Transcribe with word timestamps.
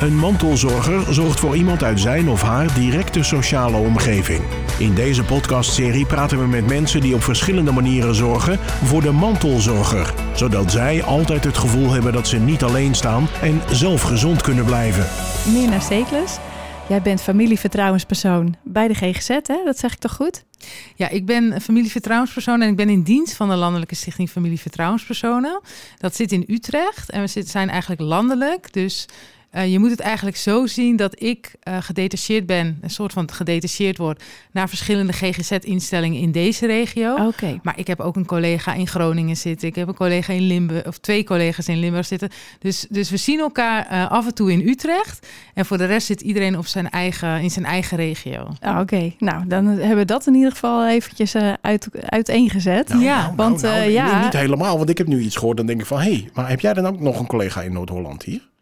Een 0.00 0.16
mantelzorger 0.16 1.14
zorgt 1.14 1.40
voor 1.40 1.56
iemand 1.56 1.82
uit 1.82 2.00
zijn 2.00 2.28
of 2.28 2.42
haar 2.42 2.74
directe 2.74 3.22
sociale 3.22 3.76
omgeving. 3.76 4.40
In 4.78 4.94
deze 4.94 5.24
podcastserie 5.24 6.06
praten 6.06 6.38
we 6.38 6.46
met 6.46 6.66
mensen 6.66 7.00
die 7.00 7.14
op 7.14 7.22
verschillende 7.22 7.72
manieren 7.72 8.14
zorgen 8.14 8.58
voor 8.58 9.02
de 9.02 9.10
mantelzorger, 9.10 10.14
zodat 10.34 10.70
zij 10.70 11.02
altijd 11.02 11.44
het 11.44 11.58
gevoel 11.58 11.90
hebben 11.90 12.12
dat 12.12 12.28
ze 12.28 12.38
niet 12.38 12.62
alleen 12.62 12.94
staan 12.94 13.28
en 13.42 13.62
zelf 13.70 14.02
gezond 14.02 14.42
kunnen 14.42 14.64
blijven. 14.64 15.06
Mirna 15.52 15.80
Steekles, 15.80 16.38
jij 16.88 17.02
bent 17.02 17.22
familievertrouwenspersoon 17.22 18.56
bij 18.62 18.88
de 18.88 18.94
GGZ, 18.94 19.28
hè? 19.28 19.64
dat 19.64 19.78
zeg 19.78 19.92
ik 19.92 19.98
toch 19.98 20.14
goed? 20.14 20.44
Ja, 20.94 21.08
ik 21.08 21.26
ben 21.26 21.60
familievertrouwenspersoon 21.60 22.62
en 22.62 22.68
ik 22.68 22.76
ben 22.76 22.88
in 22.88 23.02
dienst 23.02 23.34
van 23.34 23.48
de 23.48 23.54
Landelijke 23.54 23.94
Stichting 23.94 24.30
Familievertrouwenspersonen. 24.30 25.60
Dat 25.98 26.16
zit 26.16 26.32
in 26.32 26.44
Utrecht 26.46 27.10
en 27.10 27.20
we 27.20 27.42
zijn 27.44 27.70
eigenlijk 27.70 28.00
landelijk. 28.00 28.72
Dus 28.72 29.06
eh, 29.54 29.72
je 29.72 29.78
moet 29.78 29.90
het 29.90 30.00
eigenlijk 30.00 30.36
zo 30.36 30.66
zien 30.66 30.96
dat 30.96 31.22
ik 31.22 31.52
eh, 31.62 31.76
gedetacheerd 31.80 32.46
ben, 32.46 32.78
een 32.80 32.90
soort 32.90 33.12
van 33.12 33.30
gedetacheerd 33.32 33.98
word 33.98 34.22
naar 34.52 34.68
verschillende 34.68 35.12
GGZ-instellingen 35.12 36.20
in 36.20 36.32
deze 36.32 36.66
regio. 36.66 37.26
Oké. 37.26 37.58
Maar 37.62 37.78
ik 37.78 37.86
heb 37.86 38.00
ook 38.00 38.16
een 38.16 38.26
collega 38.26 38.74
in 38.74 38.86
Groningen 38.86 39.36
zitten. 39.36 39.68
Ik 39.68 39.74
heb 39.74 39.88
een 39.88 39.94
collega 39.94 40.32
in 40.32 40.40
Limburg, 40.42 40.86
of 40.86 40.98
twee 40.98 41.24
collega's 41.24 41.68
in 41.68 41.78
Limburg 41.78 42.06
zitten. 42.06 42.28
Dus, 42.58 42.86
dus 42.90 43.10
we 43.10 43.16
zien 43.16 43.38
elkaar 43.38 43.86
eh, 43.86 44.10
af 44.10 44.26
en 44.26 44.34
toe 44.34 44.52
in 44.52 44.68
Utrecht. 44.68 45.26
En 45.54 45.66
voor 45.66 45.78
de 45.78 45.84
rest 45.84 46.06
zit 46.06 46.20
iedereen 46.20 46.58
op 46.58 46.66
zijn 46.66 46.90
eigen, 46.90 47.40
in 47.40 47.50
zijn 47.50 47.64
eigen 47.64 47.96
regio. 47.96 48.48
Ah, 48.60 48.80
Oké, 48.80 49.12
nou 49.18 49.46
dan 49.46 49.66
hebben 49.66 49.96
we 49.96 50.04
dat 50.04 50.26
in 50.26 50.34
ieder 50.34 50.50
geval 50.52 50.88
eventjes 50.88 51.34
eh, 51.34 51.52
uit, 51.60 51.88
uiteengezet. 52.08 52.94
Ja, 52.98 53.32
want, 53.36 53.62
eh, 53.62 53.70
nee, 53.70 53.92
ja- 53.92 54.24
Niet 54.24 54.32
helemaal, 54.32 54.76
want 54.76 54.90
ik 54.90 54.98
heb 54.98 55.06
nu 55.06 55.20
iets 55.20 55.36
gehoord. 55.36 55.56
Dan 55.56 55.66
denk 55.66 55.80
ik 55.80 55.86
van, 55.86 56.00
hé, 56.00 56.10
hey, 56.12 56.28
maar 56.34 56.48
heb 56.48 56.60
jij 56.60 56.72
dan 56.74 56.86
ook 56.86 57.00
nog 57.00 57.18
een 57.18 57.26
collega 57.26 57.62
in 57.62 57.72
Noord-Holland 57.72 58.22
hier? 58.22 58.52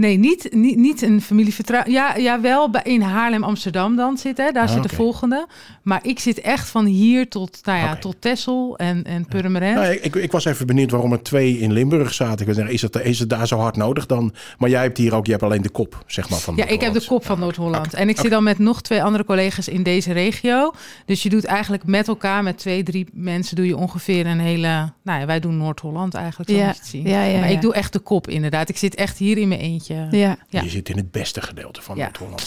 Nee, 0.00 0.18
niet, 0.18 0.48
niet, 0.52 0.76
niet 0.76 1.02
een 1.02 1.22
familievertrouwen. 1.22 1.92
Ja, 1.92 2.16
ja, 2.16 2.40
wel 2.40 2.70
bij, 2.70 2.82
in 2.84 3.00
Haarlem, 3.00 3.44
Amsterdam 3.44 3.96
dan 3.96 4.18
zitten. 4.18 4.44
hè. 4.44 4.52
Daar 4.52 4.66
Ah, 4.66 4.72
zit 4.72 4.82
de 4.82 4.88
volgende. 4.88 5.46
Maar 5.82 6.00
ik 6.02 6.18
zit 6.18 6.40
echt 6.40 6.68
van 6.68 6.84
hier 6.84 7.28
tot, 7.28 7.58
nou 7.62 7.78
ja, 7.78 7.96
tot 7.96 8.16
Texel 8.18 8.76
en, 8.76 9.04
en 9.04 9.26
Purmerend. 9.26 9.74
Nou, 9.74 9.92
ik, 9.92 10.16
ik 10.16 10.32
was 10.32 10.44
even 10.44 10.66
benieuwd 10.66 10.90
waarom 10.90 11.12
er 11.12 11.22
twee 11.22 11.58
in 11.58 11.72
Limburg 11.72 12.14
zaten. 12.14 12.46
Ik 12.46 12.54
zeggen, 12.54 12.72
is 12.74 12.82
het, 12.82 12.96
is 13.02 13.18
het 13.18 13.28
daar 13.30 13.46
zo 13.46 13.58
hard 13.58 13.76
nodig 13.76 14.06
dan? 14.06 14.32
Maar 14.58 14.70
jij 14.70 14.82
hebt 14.82 14.98
hier 14.98 15.14
ook, 15.14 15.24
je 15.26 15.30
hebt 15.30 15.42
alleen 15.44 15.62
de 15.62 15.68
kop, 15.68 16.04
zeg 16.06 16.30
maar, 16.30 16.38
van 16.38 16.56
Ja, 16.56 16.66
ik 16.66 16.80
heb 16.80 16.92
de 16.92 17.04
kop 17.06 17.24
van 17.26 17.38
Noord-Holland. 17.38 17.94
En 17.94 18.08
ik 18.08 18.18
zit 18.20 18.30
dan 18.30 18.42
met 18.42 18.58
nog 18.58 18.82
twee 18.82 19.02
andere 19.02 19.24
collega's 19.24 19.68
in 19.68 19.82
deze 19.82 20.12
regio. 20.12 20.72
Dus 21.04 21.22
je 21.22 21.28
doet 21.28 21.44
eigenlijk 21.44 21.84
met 21.84 22.08
elkaar, 22.08 22.42
met 22.42 22.58
twee, 22.58 22.82
drie 22.82 23.06
mensen, 23.12 23.56
doe 23.56 23.66
je 23.66 23.76
ongeveer 23.76 24.26
een 24.26 24.40
hele. 24.40 24.92
Nou 25.02 25.20
ja, 25.20 25.26
wij 25.26 25.40
doen 25.40 25.56
Noord-Holland 25.56 26.14
eigenlijk, 26.14 26.50
zo 26.50 26.56
Ja, 26.56 26.66
het 26.66 26.80
zien. 26.84 27.06
ja, 27.06 27.22
ja, 27.24 27.38
maar 27.38 27.48
ja. 27.48 27.54
ik 27.54 27.60
doe 27.60 27.74
echt 27.74 27.92
de 27.92 27.98
kop, 27.98 28.28
inderdaad. 28.28 28.68
Ik 28.68 28.76
zit 28.76 28.94
echt 28.94 29.18
hier 29.18 29.38
in 29.38 29.48
mijn 29.48 29.60
eentje. 29.60 29.89
Ja. 30.10 30.36
Ja. 30.48 30.60
Je 30.62 30.68
zit 30.68 30.88
in 30.88 30.96
het 30.96 31.10
beste 31.10 31.42
gedeelte 31.42 31.82
van 31.82 31.96
Ja. 31.96 32.02
Noord-Holland. 32.04 32.46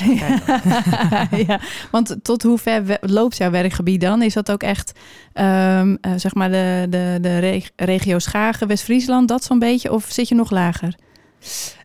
ja, 1.48 1.60
want 1.92 2.16
tot 2.22 2.44
hoe 2.44 2.58
ver 2.58 2.98
loopt 3.02 3.38
jouw 3.38 3.52
werkgebied 3.52 4.02
dan? 4.02 4.22
Is 4.22 4.34
dat 4.34 4.52
ook 4.52 4.64
echt, 4.64 4.92
ehm, 5.34 5.96
eh, 6.02 6.12
zeg 6.16 6.34
maar, 6.34 6.52
de, 6.52 6.86
de, 6.90 7.18
de 7.22 7.40
reg- 7.40 7.72
regio 7.76 8.20
Schagen, 8.20 8.68
West-Friesland, 8.68 9.28
dat 9.28 9.44
zo'n 9.44 9.60
beetje? 9.60 9.92
Of 9.94 10.06
zit 10.10 10.28
je 10.28 10.36
nog 10.36 10.52
lager? 10.52 10.96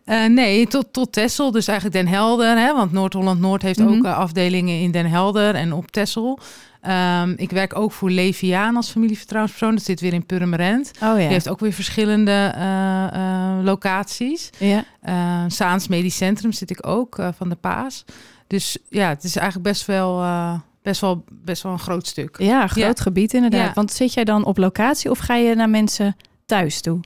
Eh, 0.05 0.25
nee, 0.25 0.67
tot, 0.67 0.93
tot 0.93 1.11
Texel, 1.11 1.51
dus 1.51 1.67
eigenlijk 1.67 1.97
Den 1.97 2.07
Helder. 2.13 2.57
Hè, 2.57 2.73
want 2.73 2.91
Noord-Holland-Noord 2.91 3.61
heeft 3.61 3.79
Mhm. 3.79 3.87
ook 3.97 4.03
eh, 4.05 4.17
afdelingen 4.17 4.79
in 4.79 4.91
Den 4.91 5.05
Helder 5.05 5.55
en 5.55 5.73
op 5.73 5.91
Texel. 5.91 6.39
Ehm, 6.81 7.33
ik 7.37 7.49
werk 7.51 7.75
ook 7.75 7.91
voor 7.91 8.09
Leviaan 8.11 8.75
als 8.75 8.89
familievertrouwenspersoon. 8.89 9.75
Dat 9.75 9.83
zit 9.83 9.99
weer 9.99 10.13
in 10.13 10.25
Purmerend. 10.25 10.91
Oh 10.95 10.99
ja. 10.99 11.15
Die 11.15 11.27
heeft 11.27 11.49
ook 11.49 11.59
weer 11.59 11.73
verschillende 11.73 12.51
eh, 12.55 13.05
eh, 13.07 13.63
locaties. 13.63 14.49
ja. 14.57 14.83
Eh 15.01 15.43
Saans 15.47 15.87
Medisch 15.87 16.15
Centrum 16.17 16.51
zit 16.51 16.69
ik 16.69 16.87
ook, 16.87 17.17
eh, 17.19 17.27
van 17.37 17.49
de 17.49 17.55
Paas. 17.55 18.05
Dus 18.47 18.77
ja, 18.89 19.09
het 19.09 19.23
is 19.23 19.35
eigenlijk 19.35 19.67
best 19.69 19.85
wel, 19.85 20.23
best 20.81 21.01
wel, 21.01 21.23
best 21.31 21.63
wel 21.63 21.71
een 21.71 21.79
groot 21.79 22.07
stuk. 22.07 22.35
ja, 22.39 22.61
een 22.61 22.69
groot 22.69 22.99
gebied 22.99 23.33
inderdaad. 23.33 23.67
Ja. 23.67 23.73
Want 23.73 23.91
zit 23.91 24.13
jij 24.13 24.23
dan 24.23 24.45
op 24.45 24.57
locatie 24.57 25.09
of 25.11 25.17
ga 25.19 25.35
je 25.35 25.55
naar 25.55 25.69
mensen 25.69 26.15
thuis 26.45 26.81
toe? 26.81 26.99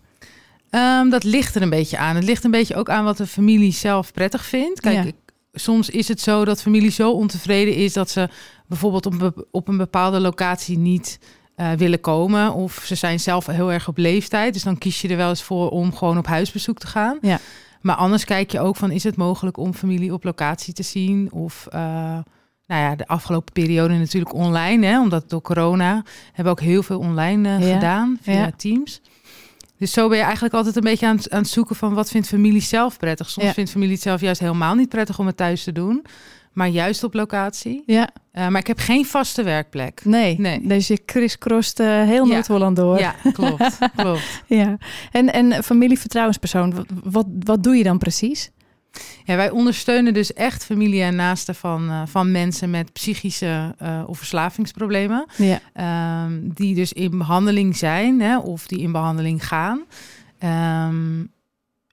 Ehm, 0.70 1.10
dat 1.10 1.24
ligt 1.24 1.56
er 1.56 1.62
een 1.62 1.70
beetje 1.70 1.98
aan. 1.98 2.16
Het 2.16 2.24
ligt 2.24 2.44
een 2.44 2.52
beetje 2.52 2.76
ook 2.76 2.90
aan 2.90 3.04
wat 3.04 3.18
de 3.18 3.28
familie 3.28 3.72
zelf 3.74 4.12
prettig 4.12 4.46
vindt. 4.46 4.80
Kijk, 4.80 4.96
Ja. 4.96 5.02
ik, 5.04 5.16
soms 5.54 5.90
is 5.90 6.08
het 6.08 6.22
zo 6.22 6.46
dat 6.46 6.62
familie 6.62 6.92
zo 6.92 7.12
ontevreden 7.12 7.76
is 7.76 7.94
dat 7.94 8.10
ze 8.10 8.30
bijvoorbeeld 8.68 9.06
op, 9.06 9.48
op 9.52 9.68
een 9.68 9.78
bepaalde 9.78 10.20
locatie 10.20 10.78
niet 10.78 11.20
eh, 11.56 11.72
willen 11.72 12.00
komen. 12.02 12.54
Of 12.54 12.82
ze 12.86 12.96
zijn 12.96 13.20
zelf 13.20 13.46
heel 13.46 13.72
erg 13.72 13.88
op 13.88 13.98
leeftijd. 13.98 14.54
Dus 14.54 14.64
dan 14.64 14.78
kies 14.78 15.02
je 15.02 15.08
er 15.08 15.18
wel 15.18 15.30
eens 15.30 15.44
voor 15.44 15.70
om 15.70 15.96
gewoon 15.96 16.18
op 16.18 16.26
huisbezoek 16.28 16.78
te 16.80 16.88
gaan. 16.88 17.18
Ja. 17.22 17.40
Maar 17.82 17.96
anders 17.96 18.26
kijk 18.26 18.52
je 18.52 18.60
ook 18.60 18.76
van 18.76 18.92
is 18.92 19.04
het 19.04 19.16
mogelijk 19.16 19.58
om 19.58 19.74
familie 19.74 20.14
op 20.14 20.24
locatie 20.24 20.74
te 20.74 20.84
zien? 20.84 21.32
Of 21.32 21.68
eh, 21.70 21.80
nou 22.68 22.82
ja, 22.82 22.96
de 22.96 23.08
afgelopen 23.08 23.54
periode 23.54 23.94
natuurlijk 23.94 24.34
online. 24.34 24.86
Hè, 24.86 25.00
omdat 25.02 25.30
door 25.30 25.42
corona 25.42 26.04
hebben 26.26 26.44
we 26.56 26.62
ook 26.62 26.68
heel 26.68 26.84
veel 26.84 27.00
online 27.00 27.56
eh, 27.58 27.68
Ja. 27.68 27.74
gedaan 27.74 28.18
via 28.22 28.34
Ja. 28.34 28.52
Teams. 28.58 29.02
Dus 29.78 29.92
zo 29.92 30.08
ben 30.08 30.18
je 30.18 30.24
eigenlijk 30.24 30.54
altijd 30.54 30.76
een 30.76 30.82
beetje 30.82 31.08
aan, 31.08 31.16
het- 31.16 31.30
aan 31.32 31.42
het 31.42 31.50
zoeken 31.50 31.76
van 31.76 31.94
wat 31.94 32.10
vindt 32.10 32.28
familie 32.28 32.62
zelf 32.62 32.98
prettig. 32.98 33.30
Soms 33.30 33.48
Ja. 33.48 33.54
vindt 33.54 33.72
familie 33.72 33.94
het 33.94 34.02
zelf 34.02 34.22
juist 34.22 34.40
helemaal 34.40 34.76
niet 34.76 34.90
prettig 34.90 35.20
om 35.20 35.26
het 35.28 35.38
thuis 35.38 35.64
te 35.64 35.72
doen. 35.72 36.06
Maar 36.54 36.68
juist 36.68 37.04
op 37.04 37.14
locatie. 37.14 37.84
Ja, 37.86 38.10
Eh, 38.32 38.48
maar 38.48 38.60
ik 38.62 38.68
heb 38.68 38.80
geen 38.80 39.06
vaste 39.06 39.44
werkplek. 39.44 40.02
nee. 40.06 40.40
Nee. 40.40 40.68
Dus 40.68 40.88
je 40.88 41.00
crisscrost 41.06 41.78
heel 41.78 42.26
Ja. 42.28 42.34
Noord-Holland 42.34 42.76
door. 42.76 43.00
Ja, 43.00 43.16
klopt. 43.34 43.78
klopt. 43.96 44.42
Ja. 44.48 44.78
En, 45.12 45.34
en 45.34 45.64
familievertrouwenspersoon, 45.64 46.74
wat, 46.76 46.86
wat, 47.04 47.26
wat 47.40 47.64
doe 47.64 47.76
je 47.76 47.84
dan 47.84 47.98
precies? 47.98 48.52
Ja, 49.24 49.36
wij 49.36 49.50
ondersteunen 49.50 50.14
dus 50.14 50.34
echt 50.34 50.66
familie 50.66 51.02
en 51.04 51.16
naasten 51.16 51.56
van, 51.56 51.90
eh, 51.90 52.02
van 52.06 52.32
mensen 52.32 52.70
met 52.70 52.94
psychische 52.94 53.76
eh, 53.78 54.04
of 54.06 54.18
verslavingsproblemen. 54.18 55.26
Ja. 55.38 55.60
Ehm, 55.74 56.40
die 56.44 56.76
dus 56.76 56.94
in 56.94 57.18
behandeling 57.18 57.78
zijn 57.78 58.22
hè, 58.22 58.38
of 58.40 58.68
die 58.68 58.80
in 58.80 58.92
behandeling 58.92 59.48
gaan. 59.48 59.84
Ehm, 60.40 61.24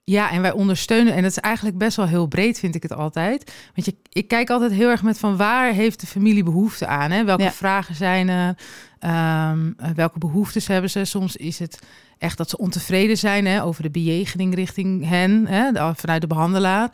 ja, 0.03 0.31
en 0.31 0.41
wij 0.41 0.51
ondersteunen, 0.51 1.13
en 1.13 1.21
dat 1.21 1.31
is 1.31 1.37
eigenlijk 1.39 1.77
best 1.77 1.97
wel 1.97 2.07
heel 2.07 2.27
breed, 2.27 2.59
vind 2.59 2.75
ik 2.75 2.83
het 2.83 2.93
altijd. 2.93 3.53
Want 3.75 3.85
je, 3.87 3.95
ik 4.09 4.27
kijk 4.27 4.49
altijd 4.49 4.71
heel 4.71 4.89
erg 4.89 5.03
met 5.03 5.19
van 5.19 5.37
waar 5.37 5.71
heeft 5.71 5.99
de 5.99 6.07
familie 6.07 6.43
behoefte 6.43 6.87
aan? 6.87 7.11
Hè? 7.11 7.23
Welke 7.25 7.43
Ja. 7.43 7.51
vragen 7.51 7.95
zijn 7.95 8.29
er? 8.29 8.55
Ehm, 9.01 9.71
eh, 9.77 9.89
welke 9.95 10.19
behoeftes 10.19 10.67
hebben 10.67 10.89
ze? 10.89 11.05
Soms 11.05 11.35
is 11.35 11.59
het 11.59 11.79
echt 12.17 12.37
dat 12.37 12.49
ze 12.49 12.57
ontevreden 12.57 13.17
zijn 13.17 13.45
hè, 13.45 13.63
over 13.63 13.83
de 13.83 13.89
bejegening 13.91 14.55
richting 14.55 15.07
hen, 15.07 15.47
hè, 15.47 15.93
vanuit 15.95 16.21
de 16.21 16.27
behandelaar. 16.27 16.89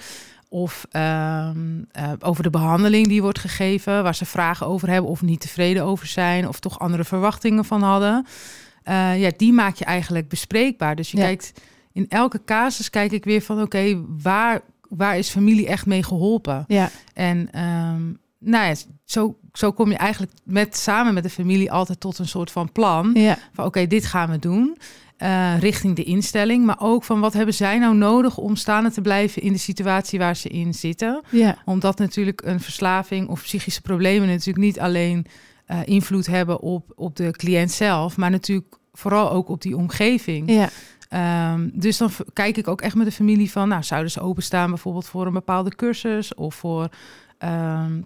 Of 0.49 0.85
ehm, 0.91 1.81
eh, 1.91 2.11
over 2.19 2.43
de 2.43 2.49
behandeling 2.49 3.07
die 3.07 3.21
wordt 3.21 3.39
gegeven, 3.39 4.03
waar 4.03 4.15
ze 4.15 4.25
vragen 4.25 4.67
over 4.67 4.89
hebben 4.89 5.11
of 5.11 5.21
niet 5.21 5.39
tevreden 5.41 5.83
over 5.83 6.07
zijn, 6.07 6.47
of 6.47 6.59
toch 6.59 6.79
andere 6.79 7.03
verwachtingen 7.03 7.65
van 7.65 7.81
hadden. 7.81 8.25
Eh, 8.83 9.19
ja, 9.21 9.31
die 9.37 9.53
maak 9.53 9.75
je 9.75 9.85
eigenlijk 9.85 10.29
bespreekbaar. 10.29 10.95
Dus 10.95 11.11
je 11.11 11.17
Ja. 11.17 11.23
kijkt 11.23 11.53
in 11.91 12.05
elke 12.09 12.41
casus 12.45 12.89
kijk 12.89 13.11
ik 13.11 13.23
weer 13.23 13.41
van 13.41 13.61
oké, 13.61 14.01
waar, 14.21 14.61
waar 14.89 15.17
is 15.17 15.29
familie 15.29 15.67
echt 15.67 15.85
mee 15.85 16.03
geholpen? 16.03 16.63
Ja. 16.67 16.89
En 17.13 17.51
ehm, 17.51 18.01
nou 18.39 18.65
ja, 18.67 18.75
zo, 19.05 19.37
zo 19.53 19.71
kom 19.71 19.89
je 19.89 19.97
eigenlijk 19.97 20.31
met, 20.43 20.77
samen 20.77 21.13
met 21.13 21.23
de 21.23 21.29
familie 21.29 21.71
altijd 21.71 21.99
tot 21.99 22.17
een 22.17 22.27
soort 22.27 22.51
van 22.51 22.71
plan. 22.71 23.11
Ja. 23.13 23.37
Van 23.53 23.65
oké, 23.65 23.87
dit 23.87 24.05
gaan 24.05 24.29
we 24.29 24.39
doen. 24.39 24.77
eh, 25.17 25.59
richting 25.59 25.95
de 25.95 26.03
instelling. 26.03 26.65
Maar 26.65 26.79
ook 26.79 27.03
van 27.03 27.19
wat 27.19 27.33
hebben 27.33 27.53
zij 27.53 27.77
nou 27.79 27.95
nodig 27.95 28.37
om 28.37 28.55
staande 28.55 28.91
te 28.91 29.01
blijven 29.01 29.41
in 29.41 29.51
de 29.53 29.59
situatie 29.59 30.19
waar 30.19 30.35
ze 30.35 30.49
in 30.49 30.73
zitten. 30.73 31.21
Ja. 31.29 31.57
Omdat 31.65 31.97
natuurlijk 31.99 32.41
een 32.45 32.59
verslaving 32.59 33.27
of 33.29 33.41
psychische 33.41 33.81
problemen 33.81 34.27
natuurlijk 34.27 34.65
niet 34.65 34.79
alleen 34.79 35.25
eh, 35.65 35.79
invloed 35.85 36.25
hebben 36.27 36.59
op, 36.61 36.91
op 36.95 37.15
de 37.15 37.31
cliënt 37.31 37.71
zelf, 37.71 38.17
maar 38.17 38.29
natuurlijk 38.29 38.75
vooral 38.93 39.31
ook 39.31 39.49
op 39.49 39.61
die 39.61 39.77
omgeving. 39.77 40.51
Ja. 40.51 40.69
Ehm, 41.09 41.69
dus 41.73 41.97
dan 41.97 42.09
kijk 42.33 42.57
ik 42.57 42.67
ook 42.67 42.81
echt 42.81 42.95
met 42.95 43.05
de 43.05 43.11
familie 43.11 43.51
van, 43.51 43.67
nou, 43.67 43.83
zouden 43.83 44.11
ze 44.11 44.21
openstaan 44.21 44.69
bijvoorbeeld 44.69 45.05
voor 45.07 45.25
een 45.25 45.33
bepaalde 45.33 45.75
cursus 45.75 46.33
of 46.35 46.55
voor 46.55 46.89
ehm, 47.37 48.01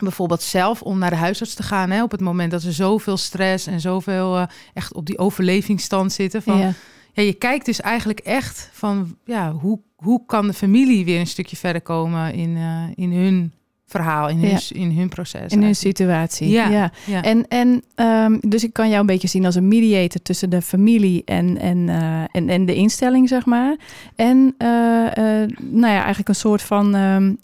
bijvoorbeeld 0.00 0.42
zelf 0.42 0.82
om 0.82 0.98
naar 0.98 1.10
de 1.10 1.16
huisarts 1.16 1.54
te 1.54 1.62
gaan. 1.62 1.90
Hè, 1.90 2.02
op 2.02 2.10
het 2.10 2.20
moment 2.20 2.50
dat 2.50 2.62
ze 2.62 2.72
zoveel 2.72 3.16
stress 3.16 3.66
en 3.66 3.80
zoveel 3.80 4.36
eh, 4.36 4.46
echt 4.74 4.94
op 4.94 5.06
die 5.06 5.18
overlevingsstand 5.18 6.12
zitten. 6.12 6.42
Van, 6.42 6.58
Ja. 6.58 6.72
ja, 7.12 7.22
je 7.22 7.34
kijkt 7.34 7.64
dus 7.66 7.80
eigenlijk 7.80 8.18
echt 8.18 8.70
van, 8.72 9.16
ja, 9.24 9.52
hoe, 9.52 9.80
hoe 9.96 10.22
kan 10.26 10.46
de 10.46 10.52
familie 10.52 11.04
weer 11.04 11.20
een 11.20 11.26
stukje 11.26 11.56
verder 11.56 11.82
komen 11.82 12.34
in, 12.34 12.56
eh, 12.56 12.82
in 12.94 13.12
hun 13.12 13.52
verhaal, 13.88 14.28
in 14.28 14.38
hun, 14.38 14.58
in 14.68 14.90
hun 14.90 15.08
proces. 15.08 15.52
In 15.52 15.62
hun 15.62 15.76
situatie. 15.76 16.48
Ja. 16.48 16.90
ja. 17.06 17.22
En, 17.22 17.48
en 17.48 17.82
um, 17.96 18.40
dus 18.40 18.64
ik 18.64 18.72
kan 18.72 18.88
jou 18.88 19.00
een 19.00 19.06
beetje 19.06 19.28
zien 19.28 19.44
als 19.44 19.54
een 19.54 19.68
mediator 19.68 20.22
tussen 20.22 20.50
de 20.50 20.62
familie 20.62 21.22
en, 21.24 21.58
en, 21.58 21.78
uh, 21.78 22.22
en, 22.30 22.48
en 22.48 22.66
de 22.66 22.74
instelling, 22.74 23.28
zeg 23.28 23.46
maar. 23.46 23.76
En 24.16 24.36
uh, 24.36 24.68
uh, 24.68 25.48
nou 25.58 25.92
ja, 25.92 25.98
eigenlijk 25.98 26.28
een 26.28 26.34
soort 26.34 26.62
van 26.62 26.94
um, 26.94 27.38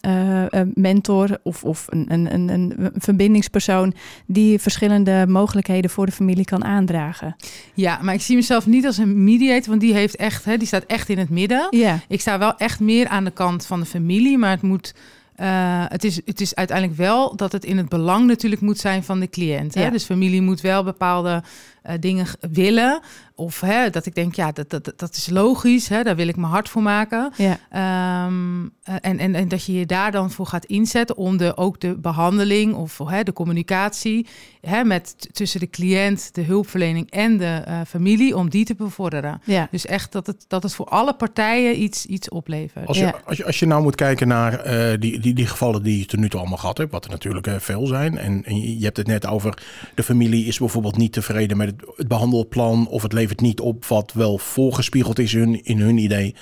mentor 0.75 1.39
of, 1.43 1.65
of 1.65 1.87
een, 1.89 2.07
een, 2.09 2.35
een, 2.35 2.49
een 2.49 2.93
verbindingspersoon 2.95 3.95
die 4.27 4.59
verschillende 4.59 5.25
mogelijkheden 5.29 5.91
voor 5.91 6.07
de 6.07 6.13
familie 6.13 6.45
kan 6.45 6.65
aandragen. 6.65 7.37
Ja, 7.75 7.99
maar 8.03 8.15
ik 8.15 8.21
zie 8.21 8.37
mezelf 8.37 8.67
niet 8.67 8.87
als 8.87 8.99
een 8.99 9.25
mediator, 9.25 9.69
want 9.69 9.81
die 9.81 9.95
heeft 9.95 10.17
echt, 10.17 10.45
hè, 10.45 10.57
die 10.57 10.67
staat 10.67 10.85
echt 10.85 11.09
in 11.09 11.19
het 11.19 11.31
midden. 11.31 11.67
Ja. 11.71 12.01
Ik 12.09 12.21
sta 12.21 12.39
wel 12.39 12.57
echt 12.57 12.81
meer 12.81 13.09
aan 13.09 13.25
de 13.25 13.31
kant 13.31 13.67
van 13.67 13.81
de 13.81 13.87
familie, 13.87 14.39
maar 14.39 14.51
het 14.51 14.63
moet 14.63 14.95
uh, 15.41 15.85
het, 15.89 16.05
is, 16.05 16.21
het 16.25 16.41
is 16.41 16.55
uiteindelijk 16.55 16.99
wel 16.99 17.37
dat 17.37 17.53
het 17.53 17.65
in 17.65 17.77
het 17.77 17.89
belang 17.89 18.27
natuurlijk 18.27 18.61
moet 18.61 18.79
zijn 18.79 19.05
van 19.05 19.21
de 19.21 19.29
cliënt. 19.29 19.75
Hè? 19.75 19.83
Ja. 19.83 19.91
Dus 19.91 20.05
familie 20.05 20.43
moet 20.43 20.61
wel 20.61 20.85
bepaalde 20.85 21.43
uh, 21.87 21.93
dingen 22.01 22.27
willen. 22.53 23.01
Of 23.37 23.61
hè, 23.61 23.91
dat 23.91 24.07
ik 24.07 24.15
denk, 24.15 24.35
ja, 24.35 24.53
dat, 24.53 24.71
dat, 24.71 24.93
dat 24.97 25.17
is 25.17 25.29
logisch, 25.31 25.89
hè, 25.89 26.03
daar 26.03 26.17
wil 26.17 26.29
ik 26.29 26.37
mijn 26.37 26.53
hart 26.53 26.69
voor 26.69 26.83
maken. 26.83 27.33
Ja. 27.37 28.27
Um, 28.27 28.73
en, 28.83 29.19
en, 29.19 29.35
en 29.35 29.49
dat 29.49 29.65
je 29.65 29.73
je 29.73 29.87
daar 29.87 30.13
dan 30.13 30.31
voor 30.31 30.47
gaat 30.47 30.65
inzetten 30.65 31.17
om 31.17 31.37
de, 31.37 31.57
ook 31.57 31.81
de 31.81 31.99
behandeling 31.99 32.75
of 32.75 32.99
hè, 32.99 33.23
de 33.23 33.33
communicatie 33.33 34.27
hè, 34.61 34.85
met, 34.85 35.29
tussen 35.33 35.61
de 35.61 35.71
cliënt, 35.71 36.35
de 36.35 36.43
hulpverlening 36.43 37.11
en 37.11 37.37
de 37.37 37.65
uh, 37.69 37.81
familie, 37.87 38.37
om 38.37 38.51
die 38.51 38.65
te 38.65 38.75
bevorderen. 38.75 39.41
Ja. 39.45 39.69
Dus 39.71 39.87
echt 39.87 40.13
dat 40.13 40.27
het, 40.27 40.45
dat 40.49 40.63
het 40.63 40.75
voor 40.75 40.87
alle 40.87 41.15
partijen 41.15 41.83
iets, 41.83 42.07
iets 42.07 42.29
oplevert. 42.29 42.87
Als 42.87 42.99
je, 42.99 43.05
ja. 43.05 43.21
als, 43.25 43.37
je, 43.37 43.45
als 43.45 43.59
je 43.59 43.67
nou 43.67 43.83
moet 43.83 43.95
kijken 43.95 44.29
naar 44.29 44.67
uh, 44.67 45.01
die, 45.01 45.21
die, 45.21 45.35
die 45.35 45.47
gevallen 45.47 45.83
die 45.83 45.99
je 45.99 46.07
tot 46.07 46.21
nu 46.21 46.29
toe 46.29 46.41
allemaal 46.41 46.59
gehad 46.59 46.79
hebt, 46.79 46.93
wat 46.93 47.05
er 47.05 47.11
natuurlijk 47.11 47.47
uh, 47.47 47.55
veel 47.59 47.87
zijn. 47.87 48.19
En, 48.19 48.45
en 48.45 48.79
je 48.79 48.85
hebt 48.85 48.97
het 48.97 49.07
net 49.07 49.27
over 49.27 49.63
de 49.95 50.03
familie 50.03 50.47
is 50.47 50.59
bijvoorbeeld 50.59 50.97
niet 50.97 51.13
tevreden 51.13 51.57
met 51.57 51.67
het, 51.67 51.74
het 51.97 52.09
behandelplan 52.09 52.87
of 52.89 53.03
het 53.03 53.13
levert 53.13 53.41
niet 53.41 53.61
op 53.61 53.85
wat 53.85 54.13
wel 54.13 54.39
voorgespiegeld 54.39 55.19
is 55.19 55.35
in 55.35 55.81
hun, 55.81 55.99
idee. 55.99 56.35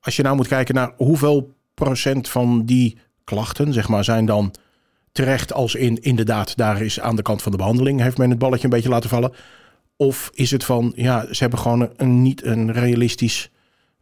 Als 0.00 0.16
je 0.16 0.22
nou 0.22 0.36
moet 0.36 0.48
kijken 0.48 0.74
naar 0.74 0.92
hoeveel 0.96 1.54
procent 1.74 2.28
van 2.28 2.64
die 2.64 2.98
klachten, 3.24 3.72
zeg 3.72 3.88
maar, 3.88 4.04
zijn 4.04 4.26
dan 4.26 4.54
terecht 5.12 5.52
als 5.52 5.74
in 5.74 6.02
inderdaad 6.02 6.56
daar 6.56 6.82
is 6.82 7.00
aan 7.00 7.16
de 7.16 7.22
kant 7.22 7.42
van 7.42 7.52
de 7.52 7.58
behandeling 7.58 8.00
heeft 8.00 8.18
men 8.18 8.30
het 8.30 8.38
balletje 8.38 8.64
een 8.64 8.70
beetje 8.70 8.88
laten 8.88 9.10
vallen. 9.10 9.32
Of 9.96 10.30
is 10.34 10.50
het 10.50 10.64
van, 10.64 10.92
ja, 10.96 11.26
ze 11.30 11.38
hebben 11.38 11.58
gewoon 11.58 11.90
een, 11.96 12.22
niet 12.22 12.44
een 12.44 12.72
realistisch, 12.72 13.50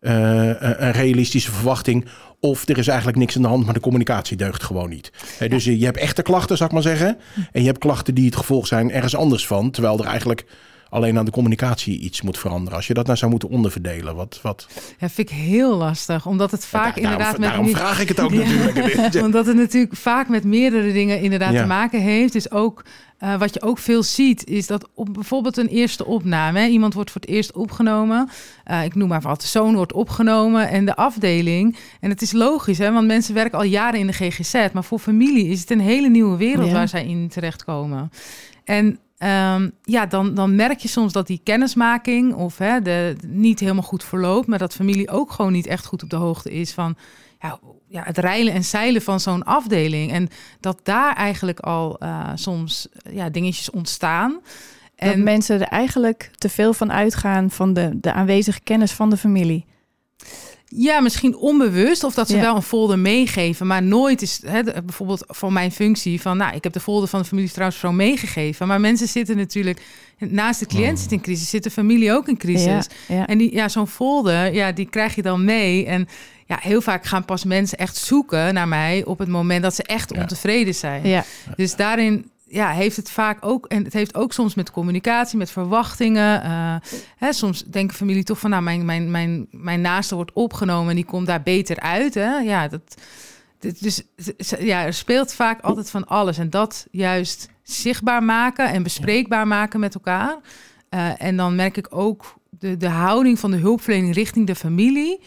een 0.06 0.92
realistische 0.92 1.52
verwachting. 1.52 2.06
Of 2.40 2.68
er 2.68 2.78
is 2.78 2.88
eigenlijk 2.88 3.18
niks 3.18 3.36
aan 3.36 3.42
de 3.42 3.48
hand, 3.48 3.64
maar 3.64 3.74
de 3.74 3.80
communicatie 3.80 4.36
deugt 4.36 4.62
gewoon 4.62 4.88
niet. 4.88 5.12
Dus 5.48 5.64
je 5.64 5.84
hebt 5.84 5.98
echte 5.98 6.22
klachten, 6.22 6.56
zou 6.56 6.68
ik 6.68 6.74
maar 6.74 6.96
zeggen. 6.96 7.18
En 7.52 7.60
je 7.60 7.66
hebt 7.66 7.78
klachten 7.78 8.14
die 8.14 8.24
het 8.24 8.36
gevolg 8.36 8.66
zijn 8.66 8.90
ergens 8.92 9.16
anders 9.16 9.46
van. 9.46 9.70
Terwijl 9.70 9.98
er 9.98 10.06
eigenlijk 10.06 10.44
alleen 10.88 11.18
aan 11.18 11.24
de 11.24 11.30
communicatie 11.30 11.98
iets 11.98 12.22
moet 12.22 12.38
veranderen. 12.38 12.76
Als 12.76 12.86
je 12.86 12.94
dat 12.94 13.06
nou 13.06 13.18
zou 13.18 13.30
moeten 13.30 13.48
onderverdelen, 13.48 14.14
wat... 14.14 14.38
wat... 14.42 14.66
Ja, 14.98 15.08
vind 15.08 15.30
ik 15.30 15.36
heel 15.36 15.76
lastig, 15.76 16.26
omdat 16.26 16.50
het 16.50 16.66
vaak 16.66 16.96
ja, 16.96 17.02
inderdaad... 17.02 17.18
Daarom, 17.18 17.40
met 17.40 17.48
daarom 17.48 17.68
vraag 17.68 18.00
ik 18.00 18.08
het 18.08 18.20
ook 18.20 18.30
ja. 18.32 18.38
natuurlijk. 18.38 19.24
omdat 19.26 19.46
het 19.46 19.56
natuurlijk 19.56 19.96
vaak 19.96 20.28
met 20.28 20.44
meerdere 20.44 20.92
dingen 20.92 21.20
inderdaad 21.20 21.52
ja. 21.52 21.60
te 21.60 21.66
maken 21.66 22.00
heeft. 22.00 22.32
Dus 22.32 22.50
ook... 22.50 22.84
Uh, 23.22 23.38
wat 23.38 23.54
je 23.54 23.62
ook 23.62 23.78
veel 23.78 24.02
ziet, 24.02 24.46
is 24.46 24.66
dat 24.66 24.88
op 24.94 25.14
bijvoorbeeld 25.14 25.56
een 25.56 25.66
eerste 25.66 26.04
opname, 26.04 26.58
hè, 26.58 26.66
iemand 26.66 26.94
wordt 26.94 27.10
voor 27.10 27.20
het 27.20 27.30
eerst 27.30 27.52
opgenomen. 27.52 28.28
Uh, 28.70 28.84
ik 28.84 28.94
noem 28.94 29.08
maar 29.08 29.20
wat, 29.20 29.40
de 29.40 29.46
zoon 29.46 29.74
wordt 29.74 29.92
opgenomen 29.92 30.68
en 30.68 30.84
de 30.84 30.96
afdeling. 30.96 31.76
En 32.00 32.10
het 32.10 32.22
is 32.22 32.32
logisch, 32.32 32.78
hè, 32.78 32.92
want 32.92 33.06
mensen 33.06 33.34
werken 33.34 33.58
al 33.58 33.64
jaren 33.64 34.00
in 34.00 34.06
de 34.06 34.12
GGZ. 34.12 34.68
Maar 34.72 34.84
voor 34.84 34.98
familie 34.98 35.48
is 35.48 35.60
het 35.60 35.70
een 35.70 35.80
hele 35.80 36.08
nieuwe 36.08 36.36
wereld 36.36 36.66
ja. 36.66 36.72
waar 36.72 36.88
zij 36.88 37.06
in 37.06 37.28
terechtkomen. 37.28 38.10
En 38.64 38.98
Um, 39.18 39.72
ja, 39.82 40.06
dan, 40.06 40.34
dan 40.34 40.54
merk 40.54 40.78
je 40.78 40.88
soms 40.88 41.12
dat 41.12 41.26
die 41.26 41.40
kennismaking 41.44 42.34
of 42.34 42.58
hè, 42.58 42.82
de, 42.82 43.16
niet 43.26 43.60
helemaal 43.60 43.82
goed 43.82 44.04
verloopt, 44.04 44.46
maar 44.46 44.58
dat 44.58 44.74
familie 44.74 45.10
ook 45.10 45.30
gewoon 45.30 45.52
niet 45.52 45.66
echt 45.66 45.86
goed 45.86 46.02
op 46.02 46.10
de 46.10 46.16
hoogte 46.16 46.52
is 46.52 46.72
van 46.72 46.96
ja, 47.40 47.58
ja, 47.88 48.02
het 48.02 48.18
reilen 48.18 48.52
en 48.52 48.64
zeilen 48.64 49.02
van 49.02 49.20
zo'n 49.20 49.44
afdeling. 49.44 50.12
En 50.12 50.28
dat 50.60 50.80
daar 50.82 51.14
eigenlijk 51.14 51.60
al 51.60 51.96
uh, 52.02 52.30
soms 52.34 52.88
ja, 53.10 53.28
dingetjes 53.28 53.70
ontstaan. 53.70 54.40
En 54.96 55.08
dat 55.08 55.18
mensen 55.18 55.60
er 55.60 55.66
eigenlijk 55.66 56.30
te 56.34 56.48
veel 56.48 56.72
van 56.72 56.92
uitgaan 56.92 57.50
van 57.50 57.72
de, 57.72 58.00
de 58.00 58.12
aanwezige 58.12 58.60
kennis 58.60 58.92
van 58.92 59.10
de 59.10 59.16
familie. 59.16 59.64
Ja, 60.68 61.00
misschien 61.00 61.36
onbewust 61.36 62.04
of 62.04 62.14
dat 62.14 62.28
ze 62.28 62.36
ja. 62.36 62.42
wel 62.42 62.56
een 62.56 62.62
folder 62.62 62.98
meegeven, 62.98 63.66
maar 63.66 63.82
nooit 63.82 64.22
is 64.22 64.40
hè, 64.46 64.62
bijvoorbeeld 64.62 65.24
van 65.26 65.52
mijn 65.52 65.72
functie 65.72 66.20
van, 66.20 66.36
nou, 66.36 66.54
ik 66.56 66.62
heb 66.64 66.72
de 66.72 66.80
folder 66.80 67.08
van 67.08 67.20
de 67.20 67.26
familietrouwsvrouw 67.26 67.92
meegegeven, 67.92 68.66
maar 68.66 68.80
mensen 68.80 69.08
zitten 69.08 69.36
natuurlijk 69.36 69.80
naast 70.18 70.60
de 70.60 70.66
cliënt 70.66 70.98
zit 70.98 71.12
in 71.12 71.20
crisis, 71.20 71.50
zit 71.50 71.62
de 71.62 71.70
familie 71.70 72.12
ook 72.12 72.28
in 72.28 72.36
crisis. 72.36 72.86
Ja, 73.08 73.14
ja. 73.14 73.26
En 73.26 73.38
die, 73.38 73.54
ja, 73.54 73.68
zo'n 73.68 73.86
folder, 73.86 74.54
ja, 74.54 74.72
die 74.72 74.88
krijg 74.88 75.14
je 75.14 75.22
dan 75.22 75.44
mee 75.44 75.86
en 75.86 76.08
ja, 76.46 76.58
heel 76.60 76.80
vaak 76.80 77.04
gaan 77.04 77.24
pas 77.24 77.44
mensen 77.44 77.78
echt 77.78 77.96
zoeken 77.96 78.54
naar 78.54 78.68
mij 78.68 79.04
op 79.04 79.18
het 79.18 79.28
moment 79.28 79.62
dat 79.62 79.74
ze 79.74 79.82
echt 79.82 80.12
ontevreden 80.12 80.74
zijn. 80.74 81.08
Ja. 81.08 81.24
Dus 81.56 81.76
daarin 81.76 82.30
ja, 82.56 82.70
heeft 82.70 82.96
het 82.96 83.10
vaak 83.10 83.38
ook, 83.40 83.66
en 83.66 83.84
het 83.84 83.92
heeft 83.92 84.14
ook 84.14 84.32
soms 84.32 84.54
met 84.54 84.70
communicatie, 84.70 85.38
met 85.38 85.50
verwachtingen. 85.50 86.44
Uh, 86.44 86.76
hè, 87.16 87.32
soms 87.32 87.64
denken 87.64 87.96
familie 87.96 88.22
toch 88.22 88.38
van, 88.38 88.50
nou, 88.50 88.62
mijn, 88.62 88.84
mijn, 88.84 89.10
mijn, 89.10 89.46
mijn 89.50 89.80
naaste 89.80 90.14
wordt 90.14 90.32
opgenomen 90.32 90.90
en 90.90 90.96
die 90.96 91.04
komt 91.04 91.26
daar 91.26 91.42
beter 91.42 91.80
uit. 91.80 92.14
Hè? 92.14 92.36
Ja, 92.36 92.68
dat, 92.68 92.94
dus 93.58 94.02
ja, 94.58 94.84
er 94.84 94.94
speelt 94.94 95.32
vaak 95.32 95.60
altijd 95.60 95.90
van 95.90 96.06
alles. 96.06 96.38
En 96.38 96.50
dat 96.50 96.86
juist 96.90 97.48
zichtbaar 97.62 98.22
maken 98.22 98.72
en 98.72 98.82
bespreekbaar 98.82 99.46
maken 99.46 99.80
met 99.80 99.94
elkaar. 99.94 100.36
Uh, 100.90 101.22
en 101.22 101.36
dan 101.36 101.54
merk 101.54 101.76
ik 101.76 101.86
ook 101.90 102.34
de, 102.50 102.76
de 102.76 102.88
houding 102.88 103.38
van 103.38 103.50
de 103.50 103.56
hulpverlening 103.56 104.14
richting 104.14 104.46
de 104.46 104.54
familie 104.54 105.20